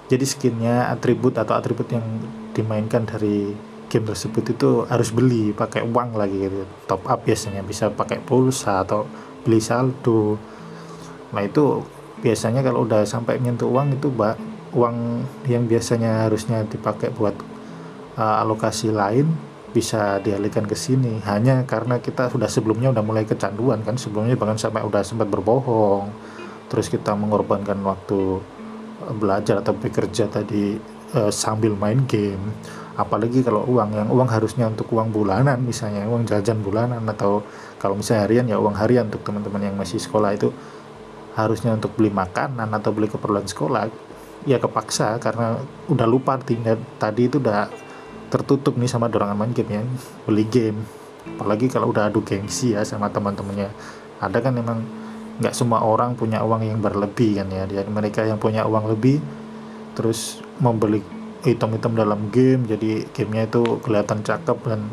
Jadi 0.10 0.25
skinnya 0.27 0.91
atribut 0.91 1.38
atau 1.39 1.55
atribut 1.55 1.88
yang 1.93 2.03
dimainkan 2.51 3.08
dari 3.08 3.55
game 3.88 4.05
tersebut 4.10 4.58
itu 4.58 4.70
harus 4.89 5.13
beli 5.13 5.53
pakai 5.53 5.86
uang 5.86 6.17
lagi 6.17 6.50
gitu. 6.50 6.65
Top 6.89 7.05
up 7.05 7.24
biasanya 7.24 7.62
bisa 7.63 7.93
pakai 7.93 8.20
pulsa 8.20 8.82
atau 8.82 9.05
beli 9.46 9.62
saldo. 9.62 10.36
Nah 11.32 11.41
itu 11.46 11.86
biasanya 12.25 12.65
kalau 12.65 12.84
udah 12.89 13.05
sampai 13.05 13.38
menyentuh 13.38 13.70
uang 13.70 14.00
itu 14.00 14.10
mbak 14.10 14.36
uang 14.74 15.27
yang 15.46 15.70
biasanya 15.70 16.25
harusnya 16.25 16.65
dipakai 16.65 17.13
buat 17.13 17.38
uh, 18.17 18.41
alokasi 18.41 18.89
lain 18.89 19.29
bisa 19.74 20.22
dialihkan 20.22 20.70
ke 20.70 20.77
sini. 20.77 21.20
Hanya 21.25 21.65
karena 21.65 21.98
kita 21.98 22.30
sudah 22.30 22.46
sebelumnya 22.46 22.94
udah 22.94 23.03
mulai 23.03 23.25
kecanduan 23.25 23.82
kan. 23.82 23.98
Sebelumnya 23.98 24.38
bahkan 24.38 24.62
sampai 24.62 24.86
udah 24.86 25.01
sempat 25.01 25.27
berbohong. 25.27 26.13
Terus 26.70 26.88
kita 26.88 27.18
mengorbankan 27.18 27.82
waktu 27.82 28.39
uh, 29.03 29.13
belajar 29.18 29.60
atau 29.65 29.74
bekerja 29.74 30.30
tadi 30.30 30.77
uh, 31.18 31.34
sambil 31.34 31.74
main 31.74 32.06
game. 32.06 32.53
Apalagi 32.94 33.42
kalau 33.42 33.65
uang 33.65 33.89
yang 33.98 34.10
uang 34.13 34.30
harusnya 34.30 34.70
untuk 34.70 34.86
uang 34.94 35.10
bulanan 35.10 35.58
misalnya 35.65 36.06
uang 36.06 36.30
jajan 36.30 36.62
bulanan 36.62 37.01
atau 37.10 37.42
kalau 37.82 37.98
misalnya 37.98 38.30
harian 38.30 38.46
ya 38.46 38.62
uang 38.62 38.77
harian 38.77 39.10
untuk 39.10 39.25
teman-teman 39.25 39.74
yang 39.74 39.75
masih 39.75 39.98
sekolah 39.98 40.38
itu. 40.38 40.53
Harusnya 41.34 41.74
untuk 41.74 41.98
beli 41.98 42.13
makanan 42.13 42.70
atau 42.70 42.94
beli 42.94 43.10
keperluan 43.10 43.50
sekolah 43.50 43.89
ya 44.44 44.60
kepaksa 44.60 45.18
karena 45.18 45.60
udah 45.88 46.08
lupa 46.08 46.36
tinggal 46.38 46.75
tadi 47.00 47.32
itu 47.32 47.39
udah 47.39 47.72
tertutup 48.34 48.74
nih 48.82 48.90
sama 48.90 49.13
dorongan 49.13 49.38
main 49.38 49.54
game 49.54 49.78
ya. 49.78 49.84
Beli 50.25 50.50
game. 50.50 50.82
Apalagi 51.38 51.70
kalau 51.70 51.94
udah 51.94 52.10
adu 52.10 52.25
gengsi 52.25 52.74
ya 52.74 52.82
sama 52.82 53.13
teman-temannya. 53.13 53.70
Ada 54.18 54.42
kan 54.42 54.58
memang 54.58 54.82
nggak 55.38 55.54
semua 55.54 55.86
orang 55.86 56.18
punya 56.18 56.42
uang 56.42 56.66
yang 56.66 56.82
berlebih 56.82 57.38
kan 57.38 57.48
ya. 57.54 57.70
Jadi 57.70 57.90
mereka 57.94 58.25
yang 58.25 58.42
punya 58.42 58.66
uang 58.66 58.90
lebih 58.90 59.22
terus 59.94 60.42
membeli 60.58 61.06
item-item 61.46 61.94
dalam 61.94 62.34
game 62.34 62.66
jadi 62.66 63.06
gamenya 63.13 63.46
itu 63.46 63.62
kelihatan 63.86 64.25
cakep 64.25 64.58
dan 64.66 64.90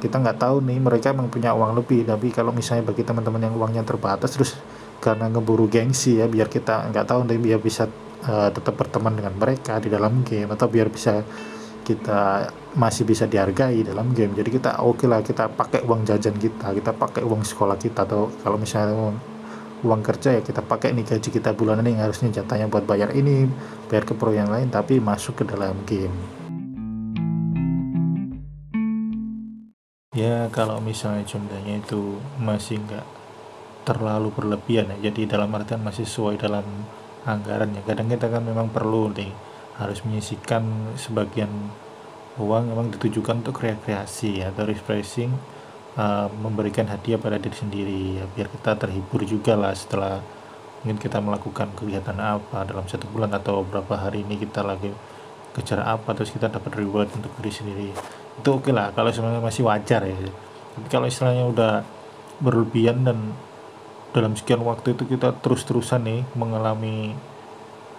kita 0.00 0.16
nggak 0.16 0.40
tahu 0.40 0.64
nih 0.64 0.80
mereka 0.80 1.12
emang 1.12 1.28
punya 1.28 1.52
uang 1.52 1.76
lebih. 1.76 2.08
Tapi 2.08 2.32
kalau 2.32 2.56
misalnya 2.56 2.88
bagi 2.88 3.04
teman-teman 3.04 3.44
yang 3.44 3.54
uangnya 3.60 3.84
terbatas 3.84 4.32
terus 4.32 4.56
karena 5.04 5.28
ngeburu 5.28 5.68
gengsi 5.68 6.20
ya 6.20 6.28
biar 6.28 6.48
kita 6.48 6.88
nggak 6.92 7.04
tahu 7.08 7.24
nanti 7.24 7.40
biar 7.40 7.60
bisa 7.60 7.88
uh, 8.24 8.48
tetap 8.52 8.76
berteman 8.76 9.16
dengan 9.16 9.32
mereka 9.32 9.80
di 9.80 9.88
dalam 9.88 10.20
game 10.24 10.52
atau 10.52 10.68
biar 10.68 10.92
bisa 10.92 11.24
kita 11.90 12.46
masih 12.78 13.02
bisa 13.02 13.26
dihargai 13.26 13.82
dalam 13.82 14.14
game. 14.14 14.38
Jadi 14.38 14.50
kita 14.54 14.78
oke 14.78 15.02
okay 15.02 15.06
lah 15.10 15.20
kita 15.26 15.50
pakai 15.50 15.82
uang 15.82 16.06
jajan 16.06 16.38
kita 16.38 16.70
kita 16.70 16.94
pakai 16.94 17.26
uang 17.26 17.42
sekolah 17.42 17.74
kita 17.74 18.06
atau 18.06 18.30
kalau 18.46 18.54
misalnya 18.54 18.94
uang, 19.82 20.00
kerja 20.06 20.38
ya 20.38 20.42
kita 20.46 20.62
pakai 20.62 20.94
nih 20.94 21.02
gaji 21.02 21.28
kita 21.34 21.50
bulanan 21.58 21.82
yang 21.82 22.06
harusnya 22.06 22.30
jatahnya 22.30 22.70
buat 22.70 22.86
bayar 22.86 23.10
ini 23.10 23.50
bayar 23.90 24.06
ke 24.06 24.14
pro 24.14 24.30
yang 24.30 24.46
lain 24.46 24.70
tapi 24.70 25.02
masuk 25.02 25.42
ke 25.42 25.44
dalam 25.50 25.74
game. 25.82 26.14
Ya 30.14 30.46
kalau 30.54 30.78
misalnya 30.78 31.26
jumlahnya 31.26 31.82
itu 31.82 32.18
masih 32.38 32.78
nggak 32.82 33.06
terlalu 33.82 34.30
berlebihan 34.30 34.92
ya 34.94 35.10
jadi 35.10 35.34
dalam 35.38 35.50
artian 35.56 35.82
masih 35.82 36.04
sesuai 36.06 36.36
dalam 36.38 36.62
anggaran 37.24 37.72
ya 37.74 37.82
kadang 37.82 38.08
kita 38.12 38.28
kan 38.28 38.44
memang 38.44 38.68
perlu 38.70 39.10
nih 39.12 39.49
harus 39.80 40.04
menyisikan 40.04 40.92
sebagian 41.00 41.48
uang 42.36 42.72
memang 42.72 42.92
ditujukan 42.94 43.40
untuk 43.40 43.64
rekreasi 43.64 44.44
ya, 44.44 44.52
atau 44.52 44.68
refreshing 44.68 45.32
uh, 45.96 46.28
memberikan 46.40 46.86
hadiah 46.86 47.18
pada 47.18 47.40
diri 47.40 47.56
sendiri 47.56 48.00
ya 48.20 48.24
biar 48.30 48.48
kita 48.52 48.76
terhibur 48.76 49.24
juga 49.24 49.56
lah 49.56 49.72
setelah 49.72 50.20
mungkin 50.80 50.96
kita 50.96 51.20
melakukan 51.20 51.76
kegiatan 51.76 52.16
apa 52.16 52.64
dalam 52.64 52.88
satu 52.88 53.04
bulan 53.12 53.36
atau 53.36 53.60
beberapa 53.64 54.00
hari 54.00 54.24
ini 54.24 54.40
kita 54.40 54.64
lagi 54.64 54.88
kejar 55.52 55.82
apa 55.82 56.14
terus 56.14 56.32
kita 56.32 56.48
dapat 56.48 56.72
reward 56.78 57.10
untuk 57.12 57.32
diri 57.40 57.52
sendiri. 57.52 57.88
Itu 58.38 58.56
oke 58.56 58.70
okay 58.70 58.72
lah 58.72 58.94
kalau 58.96 59.10
sebenarnya 59.12 59.42
masih 59.44 59.66
wajar 59.66 60.06
ya. 60.06 60.16
Tapi 60.78 60.86
kalau 60.88 61.10
istilahnya 61.10 61.44
udah 61.50 61.72
berlebihan 62.40 63.04
dan 63.04 63.36
dalam 64.16 64.34
sekian 64.34 64.64
waktu 64.64 64.96
itu 64.96 65.04
kita 65.06 65.36
terus-terusan 65.38 66.02
nih 66.02 66.20
mengalami 66.34 67.14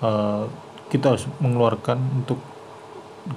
uh, 0.02 0.50
kita 0.92 1.16
harus 1.16 1.26
mengeluarkan 1.40 1.98
untuk 2.20 2.44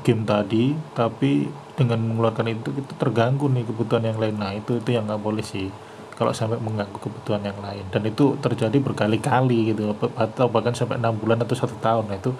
game 0.03 0.27
tadi 0.27 0.75
tapi 0.97 1.47
dengan 1.79 2.03
mengeluarkan 2.03 2.51
itu 2.51 2.75
kita 2.75 2.99
terganggu 2.99 3.47
nih 3.47 3.63
kebutuhan 3.63 4.03
yang 4.03 4.19
lain. 4.19 4.35
Nah 4.35 4.51
itu 4.59 4.83
itu 4.83 4.91
yang 4.91 5.07
nggak 5.07 5.23
boleh 5.23 5.47
sih 5.47 5.71
kalau 6.19 6.35
sampai 6.35 6.59
mengganggu 6.59 6.99
kebutuhan 6.99 7.43
yang 7.47 7.59
lain. 7.63 7.87
Dan 7.95 8.11
itu 8.11 8.35
terjadi 8.43 8.75
berkali-kali 8.83 9.75
gitu 9.75 9.95
atau 10.19 10.47
bahkan 10.51 10.75
sampai 10.75 10.99
enam 10.99 11.15
bulan 11.15 11.43
atau 11.47 11.55
satu 11.55 11.79
tahun. 11.79 12.11
Nah 12.11 12.19
itu 12.19 12.35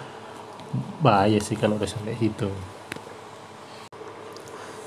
bahaya 0.99 1.39
sih 1.39 1.55
kalau 1.55 1.79
udah 1.79 1.87
sampai 1.87 2.19
itu 2.19 2.51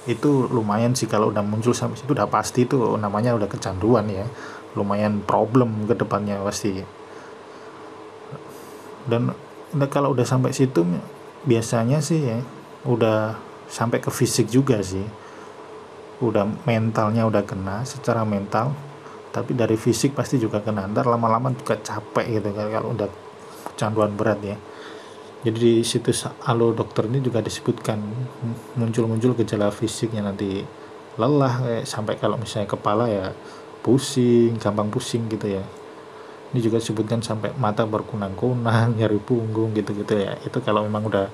itu 0.08 0.48
lumayan 0.48 0.96
sih 0.96 1.04
kalau 1.04 1.28
udah 1.28 1.44
muncul 1.44 1.76
sampai 1.76 2.00
situ 2.00 2.16
udah 2.16 2.32
pasti 2.32 2.64
itu 2.64 2.80
namanya 2.96 3.36
udah 3.36 3.48
kecanduan 3.48 4.08
ya. 4.08 4.24
Lumayan 4.76 5.20
problem 5.24 5.84
ke 5.84 5.92
depannya 5.96 6.40
pasti. 6.40 6.80
Dan 9.08 9.32
kalau 9.92 10.16
udah 10.16 10.24
sampai 10.24 10.56
situ 10.56 10.84
biasanya 11.44 12.00
sih 12.00 12.24
ya 12.24 12.38
udah 12.88 13.36
sampai 13.68 14.00
ke 14.00 14.08
fisik 14.08 14.48
juga 14.48 14.80
sih. 14.80 15.04
Udah 16.18 16.48
mentalnya 16.66 17.28
udah 17.28 17.44
kena 17.46 17.84
secara 17.84 18.26
mental 18.26 18.74
tapi 19.28 19.52
dari 19.52 19.76
fisik 19.76 20.16
pasti 20.16 20.40
juga 20.40 20.64
kena. 20.64 20.88
Ntar 20.88 21.04
lama-lama 21.04 21.52
juga 21.52 21.76
capek 21.76 22.40
gitu 22.40 22.48
kan 22.56 22.66
kalau 22.72 22.96
udah 22.96 23.08
kecanduan 23.72 24.16
berat 24.16 24.40
ya. 24.42 24.56
Jadi 25.38 25.58
di 25.60 25.74
situs 25.86 26.26
alo 26.48 26.74
dokter 26.74 27.06
ini 27.06 27.22
juga 27.22 27.38
disebutkan 27.38 28.02
muncul-muncul 28.74 29.38
gejala 29.38 29.70
fisiknya 29.70 30.26
nanti. 30.26 30.64
Lelah 31.18 31.54
kayak 31.62 31.84
sampai 31.86 32.14
kalau 32.18 32.38
misalnya 32.38 32.66
kepala 32.70 33.06
ya 33.06 33.30
pusing 33.82 34.58
gampang 34.58 34.90
pusing 34.90 35.30
gitu 35.30 35.58
ya 35.58 35.64
ini 36.48 36.64
juga 36.64 36.80
disebutkan 36.80 37.20
sampai 37.20 37.52
mata 37.60 37.84
berkunang-kunang 37.84 38.96
nyari 38.96 39.20
punggung 39.20 39.76
gitu-gitu 39.76 40.16
ya. 40.16 40.40
Itu 40.40 40.64
kalau 40.64 40.80
memang 40.88 41.04
udah 41.04 41.28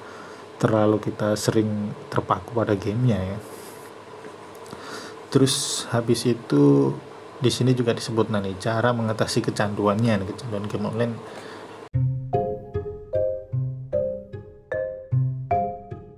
terlalu 0.58 0.98
kita 0.98 1.38
sering 1.38 1.94
terpaku 2.10 2.50
pada 2.50 2.74
gamenya 2.74 3.18
ya. 3.22 3.38
Terus 5.30 5.86
habis 5.94 6.26
itu 6.26 6.94
di 7.38 7.50
sini 7.50 7.74
juga 7.74 7.94
disebut 7.94 8.30
nih 8.30 8.58
cara 8.58 8.90
mengatasi 8.90 9.42
kecanduannya 9.42 10.22
kecanduan 10.26 10.66
game 10.66 10.86
online. 10.90 11.14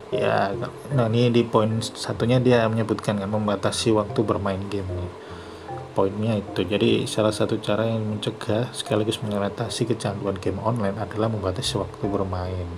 Ya 0.08 0.56
nah 0.96 1.12
ini 1.12 1.28
di 1.28 1.44
poin 1.44 1.84
satunya 1.84 2.40
dia 2.40 2.64
menyebutkan 2.72 3.20
kan 3.20 3.28
membatasi 3.28 3.92
waktu 3.92 4.20
bermain 4.24 4.64
game 4.72 4.88
nih 4.88 5.25
poinnya 5.96 6.36
itu. 6.36 6.60
Jadi 6.60 7.08
salah 7.08 7.32
satu 7.32 7.56
cara 7.56 7.88
yang 7.88 8.04
mencegah 8.04 8.68
sekaligus 8.76 9.24
mengatasi 9.24 9.88
kecanduan 9.88 10.36
game 10.36 10.60
online 10.60 11.00
adalah 11.00 11.32
membatasi 11.32 11.80
waktu 11.80 12.04
bermain. 12.04 12.68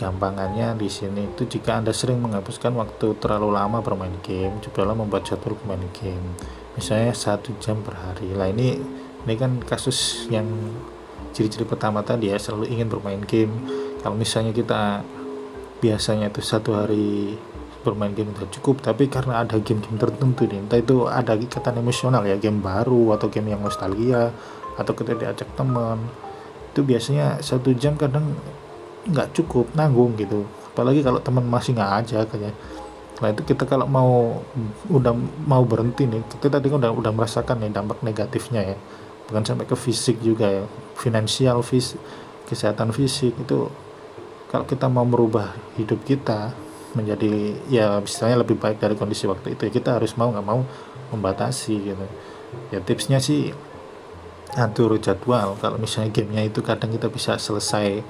Gampangannya 0.00 0.80
di 0.80 0.88
sini 0.88 1.28
itu 1.28 1.44
jika 1.44 1.76
anda 1.76 1.92
sering 1.92 2.24
menghapuskan 2.24 2.72
waktu 2.72 3.20
terlalu 3.20 3.52
lama 3.52 3.84
bermain 3.84 4.16
game 4.24 4.56
cobalah 4.64 4.96
membuat 4.96 5.28
jadwal 5.28 5.60
bermain 5.60 5.84
game. 5.92 6.40
Misalnya 6.72 7.12
satu 7.12 7.52
jam 7.60 7.84
per 7.84 8.00
hari. 8.00 8.32
Lah 8.32 8.48
ini 8.48 8.80
ini 9.28 9.34
kan 9.36 9.60
kasus 9.60 10.24
yang 10.32 10.48
ciri-ciri 11.36 11.68
pertama 11.68 12.00
tadi 12.00 12.32
ya 12.32 12.40
selalu 12.40 12.72
ingin 12.72 12.88
bermain 12.88 13.20
game. 13.28 13.52
Kalau 14.00 14.16
misalnya 14.16 14.56
kita 14.56 15.04
biasanya 15.84 16.32
itu 16.32 16.40
satu 16.40 16.72
hari 16.72 17.36
bermain 17.80 18.12
game 18.12 18.32
udah 18.36 18.50
cukup 18.52 18.84
tapi 18.84 19.08
karena 19.08 19.40
ada 19.40 19.56
game-game 19.56 19.96
tertentu 19.96 20.44
nih 20.44 20.60
entah 20.60 20.78
itu 20.80 21.08
ada 21.08 21.32
ikatan 21.32 21.80
emosional 21.80 22.22
ya 22.28 22.36
game 22.36 22.60
baru 22.60 23.16
atau 23.16 23.32
game 23.32 23.56
yang 23.56 23.64
nostalgia 23.64 24.30
atau 24.76 24.92
kita 24.92 25.16
diajak 25.16 25.48
teman 25.56 26.00
itu 26.70 26.86
biasanya 26.86 27.42
satu 27.42 27.74
jam 27.74 27.98
kadang 27.98 28.38
nggak 29.08 29.34
cukup 29.34 29.66
nanggung 29.74 30.14
gitu. 30.14 30.46
Apalagi 30.70 31.02
kalau 31.02 31.18
teman 31.18 31.44
masih 31.44 31.74
nggak 31.74 31.92
aja. 32.04 32.18
Kayak 32.28 32.54
nah 33.20 33.28
itu 33.28 33.42
kita 33.44 33.68
kalau 33.68 33.84
mau 33.84 34.40
udah 34.88 35.12
mau 35.44 35.60
berhenti 35.68 36.08
nih 36.08 36.24
kita 36.24 36.56
tadi 36.56 36.72
kan 36.72 36.80
udah 36.80 36.92
udah 36.96 37.12
merasakan 37.12 37.60
nih 37.60 37.72
dampak 37.74 38.00
negatifnya 38.06 38.74
ya. 38.74 38.76
Bukan 39.28 39.42
sampai 39.46 39.66
ke 39.66 39.76
fisik 39.78 40.22
juga 40.22 40.46
ya 40.50 40.64
finansial 40.98 41.62
fisik 41.62 42.00
kesehatan 42.50 42.90
fisik 42.90 43.30
itu 43.38 43.70
kalau 44.50 44.66
kita 44.66 44.90
mau 44.90 45.06
merubah 45.06 45.54
hidup 45.78 46.02
kita 46.02 46.50
menjadi 46.94 47.54
ya 47.70 48.02
misalnya 48.02 48.42
lebih 48.42 48.58
baik 48.58 48.82
dari 48.82 48.98
kondisi 48.98 49.30
waktu 49.30 49.54
itu 49.54 49.68
ya 49.68 49.72
kita 49.72 49.90
harus 49.98 50.14
mau 50.18 50.30
nggak 50.34 50.46
mau 50.46 50.66
membatasi 51.14 51.74
gitu 51.92 52.06
ya 52.74 52.82
tipsnya 52.82 53.22
sih 53.22 53.54
atur 54.58 54.98
jadwal 54.98 55.54
kalau 55.62 55.78
misalnya 55.78 56.10
gamenya 56.10 56.50
itu 56.50 56.58
kadang 56.66 56.90
kita 56.90 57.06
bisa 57.06 57.38
selesai 57.38 58.02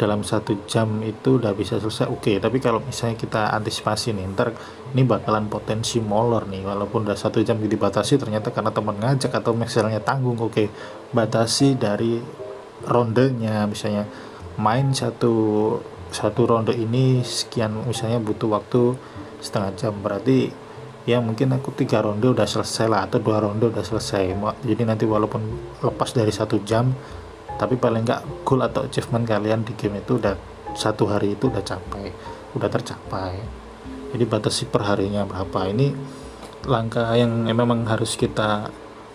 dalam 0.00 0.24
satu 0.24 0.64
jam 0.64 1.04
itu 1.04 1.36
udah 1.36 1.52
bisa 1.52 1.76
selesai 1.76 2.08
oke 2.08 2.24
okay. 2.24 2.36
tapi 2.40 2.56
kalau 2.56 2.80
misalnya 2.80 3.20
kita 3.20 3.52
antisipasi 3.52 4.16
nih 4.16 4.32
ntar 4.32 4.56
ini 4.96 5.04
bakalan 5.04 5.46
potensi 5.52 6.00
molor 6.00 6.48
nih 6.48 6.64
walaupun 6.64 7.04
udah 7.04 7.14
satu 7.14 7.44
jam 7.44 7.60
dibatasi 7.60 8.16
ternyata 8.16 8.48
karena 8.48 8.72
teman 8.72 8.96
ngajak 8.96 9.28
atau 9.28 9.52
misalnya 9.52 10.00
tanggung 10.00 10.40
oke 10.40 10.56
okay. 10.56 10.66
batasi 11.12 11.76
dari 11.76 12.16
rondenya 12.88 13.68
misalnya 13.68 14.08
main 14.56 14.96
satu 14.96 15.76
satu 16.10 16.46
ronde 16.46 16.74
ini 16.74 17.22
sekian 17.22 17.86
misalnya 17.86 18.18
butuh 18.18 18.50
waktu 18.50 18.98
setengah 19.40 19.72
jam. 19.78 19.94
Berarti 19.98 20.50
ya 21.08 21.22
mungkin 21.22 21.54
aku 21.54 21.72
tiga 21.72 22.02
ronde 22.04 22.30
udah 22.30 22.44
selesai 22.44 22.86
lah 22.90 23.06
atau 23.06 23.22
dua 23.22 23.40
ronde 23.40 23.70
udah 23.70 23.82
selesai. 23.82 24.34
Jadi 24.66 24.82
nanti 24.84 25.06
walaupun 25.06 25.42
lepas 25.80 26.10
dari 26.12 26.30
satu 26.34 26.60
jam 26.66 26.92
tapi 27.56 27.76
paling 27.76 28.04
nggak 28.04 28.46
goal 28.46 28.64
atau 28.64 28.88
achievement 28.88 29.28
kalian 29.28 29.62
di 29.62 29.76
game 29.76 30.00
itu 30.00 30.16
udah 30.16 30.32
satu 30.72 31.04
hari 31.12 31.36
itu 31.36 31.52
udah 31.52 31.60
capai 31.60 32.08
udah 32.54 32.68
tercapai. 32.70 33.38
Jadi 34.10 34.24
batasi 34.26 34.66
perharinya 34.66 35.22
berapa. 35.22 35.70
Ini 35.70 35.94
langkah 36.66 37.14
yang 37.14 37.46
memang 37.46 37.86
harus 37.86 38.18
kita 38.18 38.70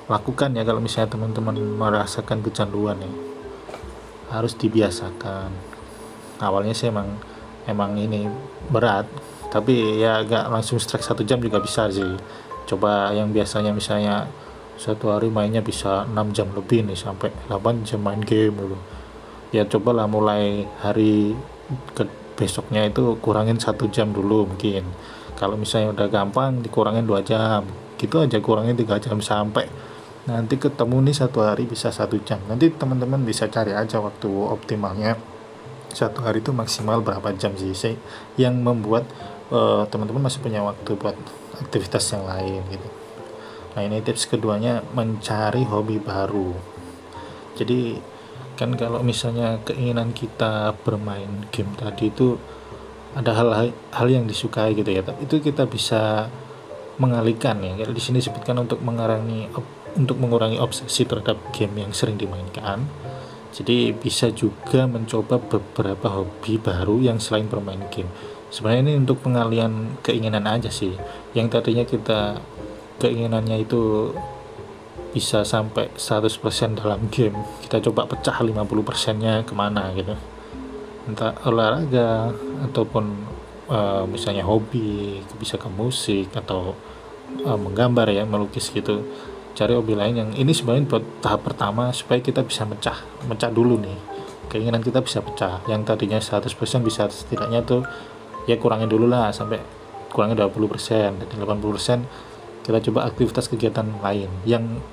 lakukan 0.08 0.53
ya 0.55 0.63
kalau 0.63 0.79
misalnya 0.79 1.17
teman-teman 1.17 1.55
merasakan 1.75 2.39
kecanduan 2.39 3.03
ya. 3.03 3.12
Harus 4.31 4.55
dibiasakan 4.55 5.74
awalnya 6.41 6.76
sih 6.76 6.89
emang 6.91 7.19
emang 7.69 7.95
ini 8.00 8.28
berat. 8.71 9.08
Tapi 9.52 10.02
ya 10.02 10.26
agak 10.26 10.52
langsung 10.52 10.82
strike 10.82 11.06
satu 11.06 11.24
jam 11.24 11.39
juga 11.39 11.62
bisa 11.63 11.88
sih. 11.88 12.15
Coba 12.65 13.13
yang 13.13 13.30
biasanya 13.32 13.71
misalnya 13.71 14.28
satu 14.76 15.15
hari 15.15 15.32
mainnya 15.32 15.63
bisa 15.63 16.04
6 16.04 16.36
jam 16.36 16.52
lebih 16.52 16.84
nih 16.84 17.00
sampai 17.00 17.32
8 17.48 17.88
jam 17.88 18.04
main 18.04 18.19
game 18.19 18.52
dulu 18.52 18.76
ya 19.56 19.63
cobalah 19.63 20.04
mulai 20.04 20.67
hari 20.84 21.32
ke 21.95 22.04
besoknya 22.36 22.84
itu 22.91 23.15
kurangin 23.24 23.56
satu 23.56 23.88
jam 23.88 24.12
dulu 24.12 24.43
mungkin. 24.52 24.84
Kalau 25.39 25.56
misalnya 25.56 25.95
udah 25.95 26.08
gampang 26.12 26.60
dikurangin 26.60 27.08
dua 27.08 27.24
jam. 27.24 27.63
Gitu 27.95 28.19
aja 28.19 28.39
kurangin 28.43 28.76
tiga 28.76 29.00
jam 29.00 29.24
sampai 29.24 29.67
nanti 30.28 30.60
ketemu 30.60 31.06
nih 31.08 31.15
satu 31.15 31.39
hari 31.48 31.63
bisa 31.63 31.95
satu 31.95 32.19
jam. 32.28 32.43
Nanti 32.52 32.67
teman-teman 32.76 33.24
bisa 33.24 33.48
cari 33.48 33.71
aja 33.71 34.04
waktu 34.04 34.28
optimalnya 34.28 35.15
satu 35.95 36.27
hari 36.27 36.43
itu 36.43 36.51
maksimal 36.51 36.99
berapa 36.99 37.31
jam 37.39 37.55
sih? 37.55 37.71
Saya 37.71 37.95
yang 38.36 38.60
membuat 38.60 39.08
uh, 39.47 39.88
teman-teman 39.88 40.27
masih 40.27 40.43
punya 40.43 40.60
waktu 40.60 40.91
buat 40.99 41.15
aktivitas 41.63 42.03
yang 42.12 42.27
lain 42.27 42.60
gitu. 42.67 42.88
Nah 43.79 43.81
ini 43.88 44.03
tips 44.03 44.27
keduanya 44.27 44.84
mencari 44.91 45.63
hobi 45.63 46.03
baru. 46.03 46.51
Jadi 47.55 47.95
kan 48.60 48.75
kalau 48.75 48.99
misalnya 49.03 49.63
keinginan 49.63 50.12
kita 50.12 50.75
bermain 50.84 51.47
game 51.51 51.71
tadi 51.79 52.12
itu 52.12 52.36
ada 53.15 53.31
hal 53.31 53.71
hal 53.71 54.08
yang 54.12 54.27
disukai 54.27 54.75
gitu 54.75 54.91
ya. 54.91 54.99
Tapi 54.99 55.23
itu 55.23 55.39
kita 55.39 55.63
bisa 55.63 56.27
mengalihkan 56.99 57.63
ya. 57.63 57.88
Di 57.88 58.03
sini 58.03 58.19
disebutkan 58.19 58.60
untuk 58.60 58.84
mengurangi 58.84 59.47
untuk 59.95 60.19
mengurangi 60.19 60.60
obsesi 60.60 61.08
terhadap 61.08 61.39
game 61.55 61.88
yang 61.88 61.95
sering 61.95 62.19
dimainkan 62.19 62.84
jadi 63.55 63.95
bisa 63.95 64.35
juga 64.35 64.83
mencoba 64.83 65.39
beberapa 65.39 66.11
hobi 66.11 66.59
baru 66.59 66.99
yang 66.99 67.23
selain 67.23 67.47
bermain 67.47 67.79
game. 67.87 68.11
Sebenarnya 68.51 68.91
ini 68.91 68.93
untuk 68.99 69.23
pengalian 69.23 69.95
keinginan 70.03 70.43
aja 70.43 70.67
sih. 70.67 70.91
Yang 71.31 71.47
tadinya 71.55 71.87
kita 71.87 72.43
keinginannya 72.99 73.63
itu 73.63 74.11
bisa 75.15 75.47
sampai 75.47 75.87
100% 75.95 76.83
dalam 76.83 77.07
game 77.07 77.39
kita 77.63 77.79
coba 77.87 78.03
pecah 78.03 78.35
50% 78.35 79.23
nya 79.23 79.47
ke 79.47 79.55
mana 79.55 79.95
gitu. 79.95 80.11
Entah 81.07 81.39
olahraga 81.47 82.35
ataupun 82.67 83.23
uh, 83.71 84.03
misalnya 84.03 84.43
hobi 84.43 85.23
bisa 85.39 85.55
ke 85.55 85.71
musik 85.71 86.35
atau 86.35 86.75
uh, 87.47 87.55
menggambar 87.55 88.11
ya 88.11 88.27
melukis 88.27 88.67
gitu 88.67 89.07
cari 89.55 89.71
hobi 89.71 89.95
lain 89.95 90.15
yang 90.19 90.29
ini 90.35 90.51
sebenarnya 90.51 90.85
buat 90.91 91.03
tahap 91.23 91.47
pertama 91.47 91.89
supaya 91.95 92.19
kita 92.19 92.43
bisa 92.43 92.67
mecah 92.67 92.99
mecah 93.25 93.49
dulu 93.49 93.79
nih. 93.79 93.97
Keinginan 94.51 94.83
kita 94.83 95.01
bisa 95.01 95.23
pecah. 95.23 95.63
Yang 95.65 95.81
tadinya 95.89 96.19
100% 96.19 96.51
bisa 96.85 97.07
setidaknya 97.09 97.63
tuh 97.65 97.81
ya 98.45 98.59
kurangin 98.59 98.91
dulu 98.91 99.09
lah 99.09 99.31
sampai 99.31 99.57
kurangin 100.11 100.37
20% 100.37 101.23
dan 101.23 101.37
80% 101.39 102.67
kita 102.67 102.77
coba 102.91 102.99
aktivitas 103.07 103.47
kegiatan 103.47 103.87
lain. 104.03 104.29
Yang 104.43 104.83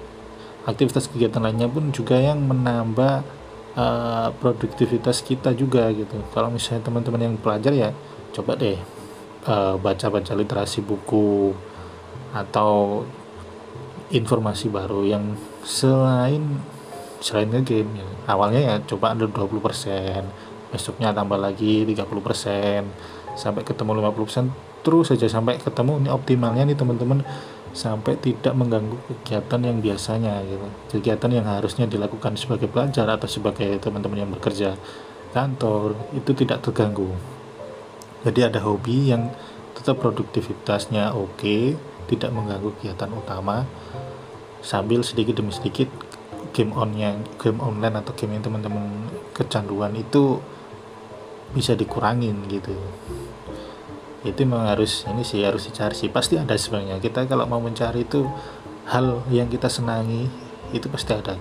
aktivitas 0.65 1.11
kegiatan 1.11 1.43
lainnya 1.43 1.67
pun 1.67 1.91
juga 1.91 2.17
yang 2.23 2.39
menambah 2.47 3.27
uh, 3.75 4.29
produktivitas 4.39 5.27
kita 5.27 5.53
juga 5.59 5.91
gitu. 5.91 6.23
Kalau 6.31 6.49
misalnya 6.55 6.87
teman-teman 6.87 7.21
yang 7.21 7.35
pelajar 7.37 7.75
ya 7.75 7.91
coba 8.33 8.57
deh 8.57 8.79
uh, 9.47 9.77
baca-baca 9.77 10.33
literasi 10.33 10.81
buku 10.81 11.53
atau 12.33 13.05
informasi 14.13 14.69
baru 14.69 15.09
yang 15.09 15.35
selain 15.65 16.61
selain 17.25 17.49
game 17.65 17.89
ya. 17.97 18.07
awalnya 18.29 18.61
ya 18.61 18.75
coba 18.85 19.17
ada 19.17 19.25
20% 19.25 20.73
besoknya 20.73 21.17
tambah 21.17 21.41
lagi 21.41 21.89
30% 21.89 22.05
sampai 23.37 23.63
ketemu 23.65 24.13
50% 24.13 24.85
terus 24.85 25.15
saja 25.15 25.31
sampai 25.31 25.57
ketemu 25.57 26.05
ini 26.05 26.09
optimalnya 26.11 26.69
nih 26.69 26.77
teman-teman 26.77 27.25
sampai 27.73 28.21
tidak 28.21 28.53
mengganggu 28.53 29.01
kegiatan 29.09 29.61
yang 29.65 29.79
biasanya 29.81 30.45
gitu 30.45 30.69
kegiatan 30.93 31.31
yang 31.33 31.47
harusnya 31.49 31.89
dilakukan 31.89 32.37
sebagai 32.37 32.69
pelajar 32.69 33.09
atau 33.09 33.25
sebagai 33.25 33.81
teman-teman 33.81 34.29
yang 34.29 34.31
bekerja 34.37 34.77
kantor 35.33 35.97
itu 36.13 36.37
tidak 36.37 36.61
terganggu 36.61 37.09
jadi 38.29 38.53
ada 38.53 38.61
hobi 38.61 39.09
yang 39.09 39.33
tetap 39.73 40.05
produktivitasnya 40.05 41.17
oke 41.17 41.33
okay, 41.41 41.81
tidak 42.11 42.31
mengganggu 42.35 42.75
kegiatan 42.79 43.11
utama 43.13 43.67
sambil 44.63 45.03
sedikit 45.03 45.43
demi 45.43 45.51
sedikit 45.51 45.91
game 46.55 46.71
onnya 46.77 47.19
game 47.41 47.59
online 47.59 47.99
atau 47.99 48.13
game 48.15 48.39
yang 48.39 48.45
teman-teman 48.45 49.09
kecanduan 49.35 49.93
itu 49.99 50.39
bisa 51.53 51.77
dikurangin 51.77 52.49
gitu. 52.49 52.73
Itu 54.23 54.47
memang 54.47 54.71
harus 54.71 55.05
ini 55.11 55.27
sih 55.27 55.43
harus 55.43 55.67
dicari 55.69 55.93
sih. 55.99 56.09
Pasti 56.09 56.39
ada 56.39 56.55
sebenarnya. 56.55 57.03
Kita 57.03 57.27
kalau 57.27 57.45
mau 57.45 57.59
mencari 57.59 58.07
itu 58.07 58.25
hal 58.89 59.27
yang 59.29 59.51
kita 59.51 59.67
senangi 59.69 60.31
itu 60.71 60.87
pasti 60.89 61.13
ada. 61.13 61.37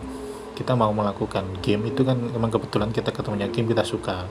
Kita 0.57 0.75
mau 0.75 0.91
melakukan 0.91 1.61
game 1.63 1.93
itu 1.93 2.01
kan 2.03 2.17
memang 2.17 2.51
kebetulan 2.51 2.89
kita 2.91 3.13
ketemunya 3.13 3.47
game 3.53 3.69
kita 3.69 3.85
suka. 3.85 4.27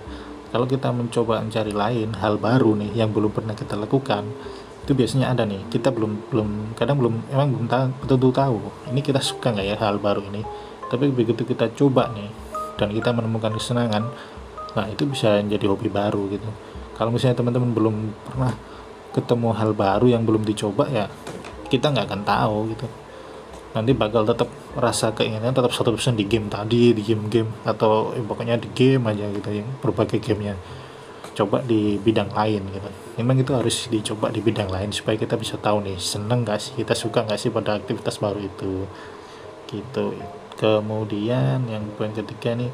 Kalau 0.50 0.66
kita 0.66 0.90
mencoba 0.90 1.38
mencari 1.38 1.70
lain 1.70 2.18
hal 2.18 2.36
baru 2.42 2.74
nih 2.74 2.98
yang 2.98 3.14
belum 3.14 3.30
pernah 3.30 3.54
kita 3.54 3.78
lakukan 3.78 4.26
itu 4.90 4.98
biasanya 4.98 5.30
ada 5.30 5.46
nih. 5.46 5.62
Kita 5.70 5.94
belum 5.94 6.34
belum 6.34 6.74
kadang 6.74 6.98
belum 6.98 7.30
emang 7.30 7.54
belum 7.54 7.66
tahu 7.70 7.86
betul 8.02 8.34
tahu. 8.34 8.58
Ini 8.90 8.98
kita 9.06 9.22
suka 9.22 9.54
nggak 9.54 9.66
ya 9.70 9.78
hal 9.78 10.02
baru 10.02 10.26
ini? 10.34 10.42
Tapi 10.90 11.14
begitu 11.14 11.46
kita 11.46 11.70
coba 11.78 12.10
nih 12.10 12.26
dan 12.74 12.90
kita 12.90 13.14
menemukan 13.14 13.54
kesenangan 13.54 14.10
nah 14.70 14.86
itu 14.86 15.06
bisa 15.06 15.38
jadi 15.46 15.62
hobi 15.70 15.86
baru 15.86 16.26
gitu. 16.26 16.50
Kalau 16.98 17.14
misalnya 17.14 17.38
teman-teman 17.38 17.70
belum 17.70 17.96
pernah 18.26 18.50
ketemu 19.14 19.48
hal 19.54 19.70
baru 19.78 20.06
yang 20.10 20.26
belum 20.26 20.42
dicoba 20.42 20.90
ya 20.90 21.06
kita 21.70 21.94
nggak 21.94 22.10
akan 22.10 22.22
tahu 22.26 22.56
gitu. 22.74 22.86
Nanti 23.70 23.94
bakal 23.94 24.26
tetap 24.26 24.50
rasa 24.74 25.14
keinginan 25.14 25.54
tetap 25.54 25.70
satu 25.70 25.94
persen 25.94 26.18
di 26.18 26.26
game 26.26 26.50
tadi 26.50 26.90
di 26.90 27.02
game-game 27.06 27.62
atau 27.62 28.10
ya, 28.10 28.22
pokoknya 28.26 28.58
di 28.58 28.66
game 28.74 29.06
aja 29.06 29.30
gitu 29.30 29.62
yang 29.62 29.70
berbagai 29.78 30.18
gamenya 30.18 30.58
coba 31.34 31.62
di 31.62 31.96
bidang 32.00 32.30
lain 32.34 32.62
gitu. 32.74 32.90
Memang 33.22 33.36
itu 33.38 33.52
harus 33.54 33.86
dicoba 33.86 34.32
di 34.32 34.42
bidang 34.42 34.70
lain 34.70 34.90
supaya 34.90 35.14
kita 35.14 35.38
bisa 35.38 35.56
tahu 35.60 35.84
nih 35.86 35.98
seneng 36.00 36.42
gak 36.42 36.58
sih 36.58 36.72
kita 36.74 36.96
suka 36.96 37.22
gak 37.26 37.38
sih 37.38 37.52
pada 37.52 37.78
aktivitas 37.78 38.18
baru 38.18 38.40
itu. 38.42 38.86
Gitu. 39.70 40.06
Kemudian 40.58 41.64
yang 41.70 41.84
poin 41.96 42.12
ketiga 42.12 42.58
nih 42.58 42.70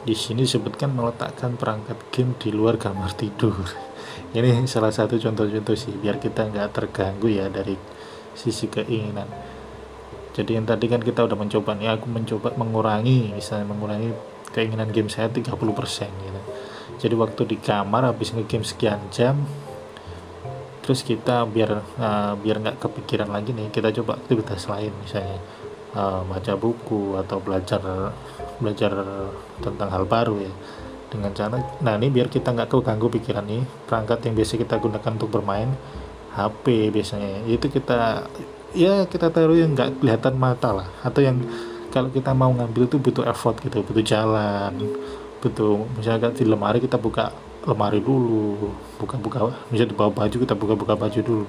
di 0.00 0.16
sini 0.16 0.44
disebutkan 0.44 0.92
meletakkan 0.92 1.54
perangkat 1.54 1.96
game 2.12 2.34
di 2.40 2.50
luar 2.50 2.76
kamar 2.80 3.12
tidur. 3.14 3.54
Ini 4.36 4.64
salah 4.64 4.94
satu 4.94 5.18
contoh-contoh 5.18 5.74
sih 5.74 5.90
biar 5.90 6.22
kita 6.22 6.48
nggak 6.48 6.70
terganggu 6.70 7.28
ya 7.28 7.50
dari 7.50 7.74
sisi 8.32 8.70
keinginan. 8.70 9.26
Jadi 10.30 10.56
yang 10.56 10.64
tadi 10.64 10.86
kan 10.86 11.02
kita 11.02 11.26
udah 11.26 11.34
mencoba 11.34 11.74
nih 11.74 11.90
aku 11.98 12.06
mencoba 12.06 12.54
mengurangi 12.54 13.34
misalnya 13.34 13.66
mengurangi 13.66 14.14
keinginan 14.54 14.90
game 14.94 15.10
saya 15.10 15.26
30% 15.26 15.42
gitu 15.42 16.40
jadi 17.00 17.16
waktu 17.16 17.42
di 17.48 17.56
kamar 17.56 18.12
habis 18.12 18.30
ngegame 18.36 18.62
sekian 18.62 19.00
jam 19.08 19.40
terus 20.84 21.00
kita 21.00 21.48
biar 21.48 21.80
uh, 21.98 22.36
biar 22.36 22.60
nggak 22.60 22.76
kepikiran 22.78 23.32
lagi 23.32 23.56
nih 23.56 23.72
kita 23.72 23.90
coba 24.00 24.20
aktivitas 24.20 24.68
lain 24.68 24.92
misalnya 25.00 25.38
uh, 25.96 26.22
baca 26.28 26.52
buku 26.54 27.16
atau 27.16 27.40
belajar 27.40 27.82
belajar 28.60 28.92
tentang 29.64 29.88
hal 29.88 30.04
baru 30.04 30.44
ya 30.44 30.52
dengan 31.10 31.32
cara 31.34 31.58
nah 31.82 31.98
ini 31.98 32.12
biar 32.12 32.28
kita 32.28 32.52
nggak 32.52 32.70
keganggu 32.70 33.08
pikiran 33.10 33.44
nih 33.48 33.64
perangkat 33.88 34.30
yang 34.30 34.34
biasa 34.38 34.52
kita 34.60 34.74
gunakan 34.78 35.10
untuk 35.16 35.30
bermain 35.32 35.72
HP 36.34 36.94
biasanya. 36.94 37.42
Itu 37.46 37.66
kita 37.66 38.26
ya 38.74 39.04
kita 39.10 39.34
taruh 39.34 39.58
yang 39.58 39.74
nggak 39.74 39.98
kelihatan 39.98 40.34
mata 40.38 40.70
lah. 40.70 40.88
Atau 41.02 41.26
yang 41.26 41.42
kalau 41.90 42.08
kita 42.10 42.30
mau 42.30 42.54
ngambil 42.54 42.86
itu 42.86 42.96
butuh 43.02 43.26
effort 43.26 43.58
gitu 43.66 43.82
butuh 43.82 44.04
jalan 44.06 44.78
butuh 45.40 45.88
misalnya 45.96 46.30
di 46.32 46.44
lemari 46.44 46.78
kita 46.80 47.00
buka 47.00 47.32
lemari 47.60 48.00
dulu 48.00 48.72
buka-buka 48.96 49.52
misalnya 49.68 49.92
di 49.92 49.96
bawah 49.96 50.12
baju 50.12 50.36
kita 50.36 50.54
buka-buka 50.56 50.94
baju 50.96 51.20
dulu. 51.20 51.46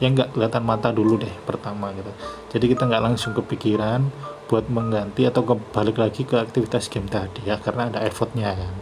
Yang 0.00 0.12
nggak 0.16 0.28
kelihatan 0.32 0.62
mata 0.64 0.88
dulu 0.88 1.20
deh 1.20 1.34
pertama 1.44 1.92
gitu. 1.92 2.12
Jadi 2.56 2.64
kita 2.72 2.88
nggak 2.88 3.02
langsung 3.04 3.36
kepikiran 3.36 4.08
buat 4.50 4.66
mengganti 4.66 5.30
atau 5.30 5.46
kembali 5.46 5.94
lagi 5.94 6.26
ke 6.26 6.34
aktivitas 6.34 6.90
game 6.90 7.06
tadi 7.06 7.46
ya 7.46 7.54
karena 7.62 7.86
ada 7.86 8.02
effortnya 8.02 8.50
kan 8.50 8.74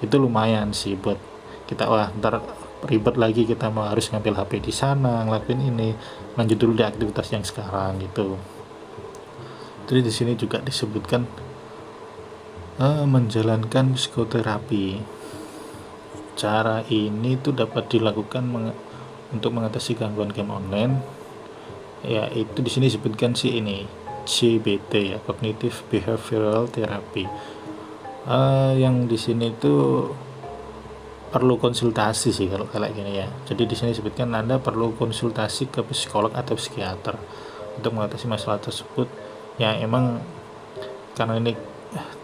itu 0.00 0.16
lumayan 0.16 0.72
sih 0.72 0.96
buat 0.96 1.20
kita 1.68 1.84
wah 1.84 2.08
ntar 2.16 2.40
ribet 2.88 3.20
lagi 3.20 3.44
kita 3.44 3.68
mau 3.68 3.84
harus 3.84 4.08
ngambil 4.08 4.40
HP 4.40 4.64
di 4.64 4.72
sana 4.72 5.24
ngelakuin 5.28 5.60
ini 5.68 5.92
lanjut 6.36 6.56
dulu 6.56 6.72
di 6.80 6.84
aktivitas 6.84 7.28
yang 7.32 7.44
sekarang 7.44 8.00
gitu. 8.00 8.40
Jadi 9.86 10.00
di 10.00 10.12
sini 10.12 10.32
juga 10.32 10.64
disebutkan 10.64 11.28
menjalankan 12.84 13.96
psikoterapi 13.96 15.00
cara 16.36 16.84
ini 16.92 17.40
tuh 17.40 17.56
dapat 17.56 17.88
dilakukan 17.88 18.44
meng 18.44 18.76
untuk 19.32 19.56
mengatasi 19.56 19.96
gangguan 19.96 20.28
game 20.28 20.52
online 20.52 21.00
ya 22.04 22.28
itu 22.36 22.60
di 22.60 22.68
sini 22.68 22.92
disebutkan 22.92 23.32
si 23.32 23.56
ini 23.56 23.88
CBT 24.28 24.92
ya 25.16 25.18
cognitive 25.24 25.88
behavioral 25.88 26.68
therapy 26.68 27.24
uh, 28.28 28.76
yang 28.76 29.08
di 29.08 29.16
sini 29.16 29.54
tuh 29.56 30.12
perlu 31.36 31.58
konsultasi 31.58 32.30
sih 32.30 32.48
kalau 32.48 32.64
kayak 32.70 32.94
gini 32.94 33.20
ya. 33.20 33.28
Jadi 33.44 33.66
di 33.66 33.74
sini 33.76 33.92
disebutkan 33.92 34.30
Anda 34.32 34.56
perlu 34.56 34.94
konsultasi 34.94 35.68
ke 35.68 35.84
psikolog 35.84 36.32
atau 36.32 36.54
psikiater 36.56 37.18
untuk 37.76 37.92
mengatasi 37.92 38.24
masalah 38.30 38.62
tersebut. 38.62 39.04
Ya 39.60 39.74
emang 39.76 40.22
karena 41.12 41.36
ini 41.36 41.52
eh, 41.52 41.58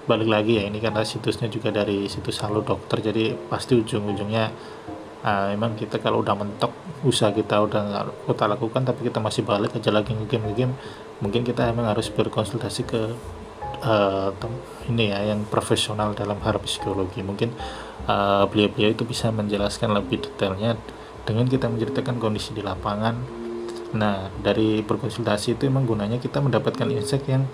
balik 0.03 0.29
lagi 0.29 0.59
ya 0.59 0.67
ini 0.67 0.83
karena 0.83 1.07
situsnya 1.07 1.47
juga 1.47 1.71
dari 1.71 2.11
situs 2.11 2.43
Halo 2.43 2.67
Dokter 2.67 2.99
jadi 2.99 3.39
pasti 3.47 3.79
ujung-ujungnya 3.79 4.51
uh, 5.23 5.55
emang 5.55 5.79
kita 5.79 6.03
kalau 6.03 6.27
udah 6.27 6.35
mentok 6.35 6.75
usaha 7.07 7.31
kita 7.31 7.63
udah 7.63 8.11
kita 8.27 8.45
lakukan 8.51 8.83
tapi 8.83 9.07
kita 9.07 9.23
masih 9.23 9.47
balik 9.47 9.79
aja 9.79 9.95
lagi 9.95 10.11
ngegame 10.15 10.51
game 10.59 10.75
mungkin 11.23 11.47
kita 11.47 11.71
emang 11.71 11.87
harus 11.87 12.11
berkonsultasi 12.11 12.83
ke 12.83 13.01
uh, 13.87 14.31
ini 14.91 15.15
ya 15.15 15.35
yang 15.35 15.47
profesional 15.47 16.19
dalam 16.19 16.43
hal 16.43 16.59
psikologi 16.63 17.23
mungkin 17.23 17.55
beliau 18.03 18.51
beliau-beliau 18.51 18.91
itu 18.99 19.07
bisa 19.07 19.31
menjelaskan 19.31 19.95
lebih 19.95 20.27
detailnya 20.27 20.75
dengan 21.23 21.47
kita 21.47 21.71
menceritakan 21.71 22.19
kondisi 22.19 22.51
di 22.51 22.63
lapangan. 22.63 23.15
Nah, 23.93 24.33
dari 24.41 24.81
berkonsultasi 24.83 25.55
itu 25.55 25.69
memang 25.69 25.87
gunanya 25.87 26.19
kita 26.19 26.43
mendapatkan 26.43 26.89
insight 26.91 27.23
yang 27.29 27.47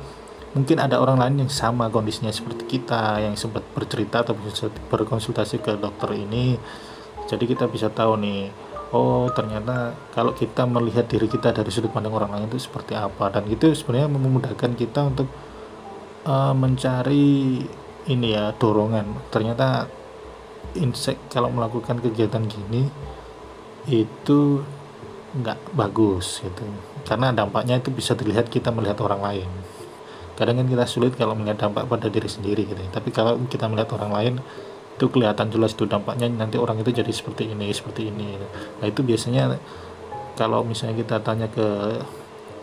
mungkin 0.56 0.80
ada 0.80 0.96
orang 0.96 1.20
lain 1.20 1.44
yang 1.44 1.52
sama 1.52 1.92
kondisinya 1.92 2.32
seperti 2.32 2.78
kita 2.78 3.20
yang 3.20 3.37
sempat 3.37 3.64
bercerita 3.76 4.24
atau 4.24 4.32
berkonsultasi 4.88 5.61
ke 5.61 5.76
dokter 5.76 6.14
ini. 6.16 6.56
Jadi 7.28 7.44
kita 7.44 7.68
bisa 7.68 7.92
tahu 7.92 8.16
nih, 8.16 8.48
oh 8.96 9.28
ternyata 9.37 9.92
kalau 10.16 10.32
kita 10.32 10.64
melihat 10.64 11.04
diri 11.04 11.28
kita 11.28 11.52
dari 11.52 11.68
sudut 11.68 11.92
pandang 11.92 12.16
orang 12.16 12.32
lain 12.32 12.48
itu 12.48 12.64
seperti 12.64 12.96
apa 12.96 13.28
dan 13.28 13.44
itu 13.52 13.68
sebenarnya 13.76 14.08
memudahkan 14.08 14.72
kita 14.72 15.00
untuk 15.12 15.28
uh, 16.24 16.56
mencari 16.56 17.61
ini 18.08 18.28
ya 18.32 18.56
dorongan. 18.56 19.28
Ternyata 19.28 19.84
insek 20.76 21.28
kalau 21.28 21.52
melakukan 21.52 22.00
kegiatan 22.00 22.44
gini 22.48 22.88
itu 23.88 24.64
nggak 25.28 25.76
bagus 25.76 26.40
gitu 26.40 26.64
karena 27.04 27.32
dampaknya 27.32 27.80
itu 27.80 27.92
bisa 27.92 28.16
dilihat 28.16 28.48
kita 28.48 28.72
melihat 28.72 29.00
orang 29.04 29.20
lain 29.20 29.48
kadang 30.38 30.62
kan 30.62 30.66
kita 30.70 30.87
sulit 30.87 31.18
kalau 31.18 31.35
melihat 31.35 31.66
dampak 31.66 31.90
pada 31.90 32.07
diri 32.07 32.31
sendiri 32.31 32.62
gitu. 32.62 32.79
Tapi 32.94 33.11
kalau 33.11 33.35
kita 33.51 33.66
melihat 33.66 33.98
orang 33.98 34.12
lain 34.14 34.35
itu 34.98 35.07
kelihatan 35.11 35.51
jelas 35.51 35.74
itu 35.74 35.87
dampaknya 35.87 36.27
nanti 36.27 36.59
orang 36.59 36.83
itu 36.83 36.90
jadi 36.90 37.12
seperti 37.14 37.55
ini 37.55 37.70
seperti 37.70 38.11
ini 38.11 38.35
nah 38.83 38.87
itu 38.90 39.07
biasanya 39.07 39.55
kalau 40.35 40.66
misalnya 40.66 40.98
kita 40.98 41.22
tanya 41.22 41.46
ke 41.46 41.66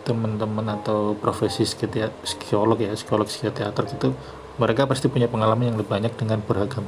teman-teman 0.04 0.76
atau 0.80 1.16
profesi 1.16 1.64
psikolog 1.64 2.78
ya 2.78 2.92
psikolog 2.94 3.24
psikiater 3.24 3.84
itu 3.88 4.12
mereka 4.56 4.88
pasti 4.88 5.10
punya 5.12 5.28
pengalaman 5.28 5.68
yang 5.68 5.76
lebih 5.76 5.92
banyak 5.92 6.12
dengan 6.16 6.40
beragam 6.40 6.86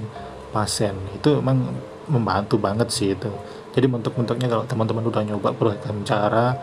pasien. 0.55 0.97
Itu 1.13 1.43
memang 1.45 1.77
membantu 2.09 2.57
banget 2.57 2.89
sih 2.89 3.13
itu. 3.13 3.29
Jadi 3.77 3.85
bentuk-bentuknya 3.85 4.49
kalau 4.49 4.65
teman-teman 4.65 5.05
udah 5.05 5.23
nyoba 5.29 5.53
beragam 5.53 6.01
cara 6.09 6.57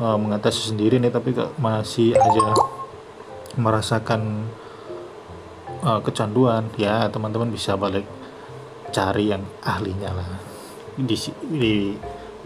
uh, 0.00 0.16
mengatasi 0.16 0.72
sendiri 0.72 0.96
nih 0.96 1.12
tapi 1.12 1.36
kok 1.36 1.52
masih 1.60 2.16
aja 2.16 2.56
merasakan 3.58 4.46
uh, 5.82 6.00
kecanduan 6.00 6.70
ya 6.78 7.10
teman-teman 7.10 7.50
bisa 7.50 7.74
balik 7.74 8.06
cari 8.94 9.34
yang 9.34 9.44
ahlinya 9.66 10.14
lah. 10.14 10.30
Di, 10.98 11.14
di 11.46 11.94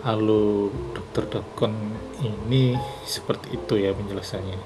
halo 0.03 0.69
dokter 0.93 1.29
dokon 1.31 1.73
ini 2.19 2.75
seperti 3.07 3.55
itu 3.55 3.79
ya 3.79 3.95
penjelasannya. 3.95 4.61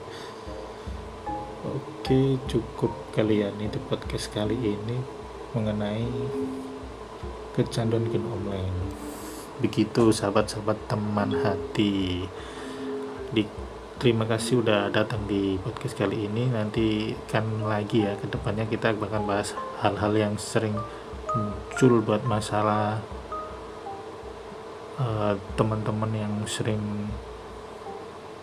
Oke 1.67 2.39
cukup 2.47 2.95
kalian 3.13 3.59
itu 3.59 3.83
podcast 3.91 4.31
kali 4.31 4.55
ini 4.55 4.97
mengenai 5.53 6.07
kecanduan 7.59 8.07
game 8.09 8.29
online. 8.31 8.79
Begitu 9.59 10.15
sahabat-sahabat 10.15 10.89
teman 10.89 11.33
hati. 11.43 12.29
Di 13.35 13.43
terima 13.97 14.29
kasih 14.29 14.61
udah 14.61 14.93
datang 14.93 15.25
di 15.25 15.57
podcast 15.61 15.97
kali 15.97 16.29
ini 16.29 16.53
nanti 16.53 17.17
kan 17.33 17.45
lagi 17.65 18.05
ya 18.05 18.17
ke 18.21 18.29
depannya 18.29 18.69
kita 18.69 18.93
bakal 18.97 19.25
bahas 19.25 19.57
hal-hal 19.81 20.13
yang 20.13 20.35
sering 20.37 20.77
muncul 21.33 22.05
buat 22.05 22.25
masalah 22.29 23.01
uh, 25.01 25.35
teman-teman 25.57 26.13
yang 26.13 26.35
sering 26.45 26.81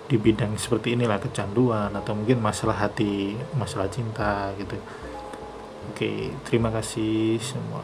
di 0.10 0.18
bidang 0.20 0.58
seperti 0.60 0.94
inilah 0.98 1.18
kecanduan 1.22 1.94
atau 1.96 2.14
mungkin 2.14 2.42
masalah 2.44 2.90
hati 2.90 3.38
masalah 3.56 3.88
cinta 3.88 4.52
gitu 4.60 4.78
Oke, 5.92 6.32
terima 6.48 6.72
kasih 6.72 7.36
semua. 7.44 7.84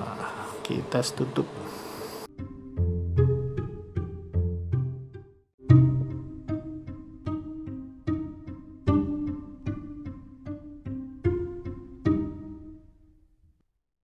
Kita 0.64 1.04
tutup. 1.04 1.44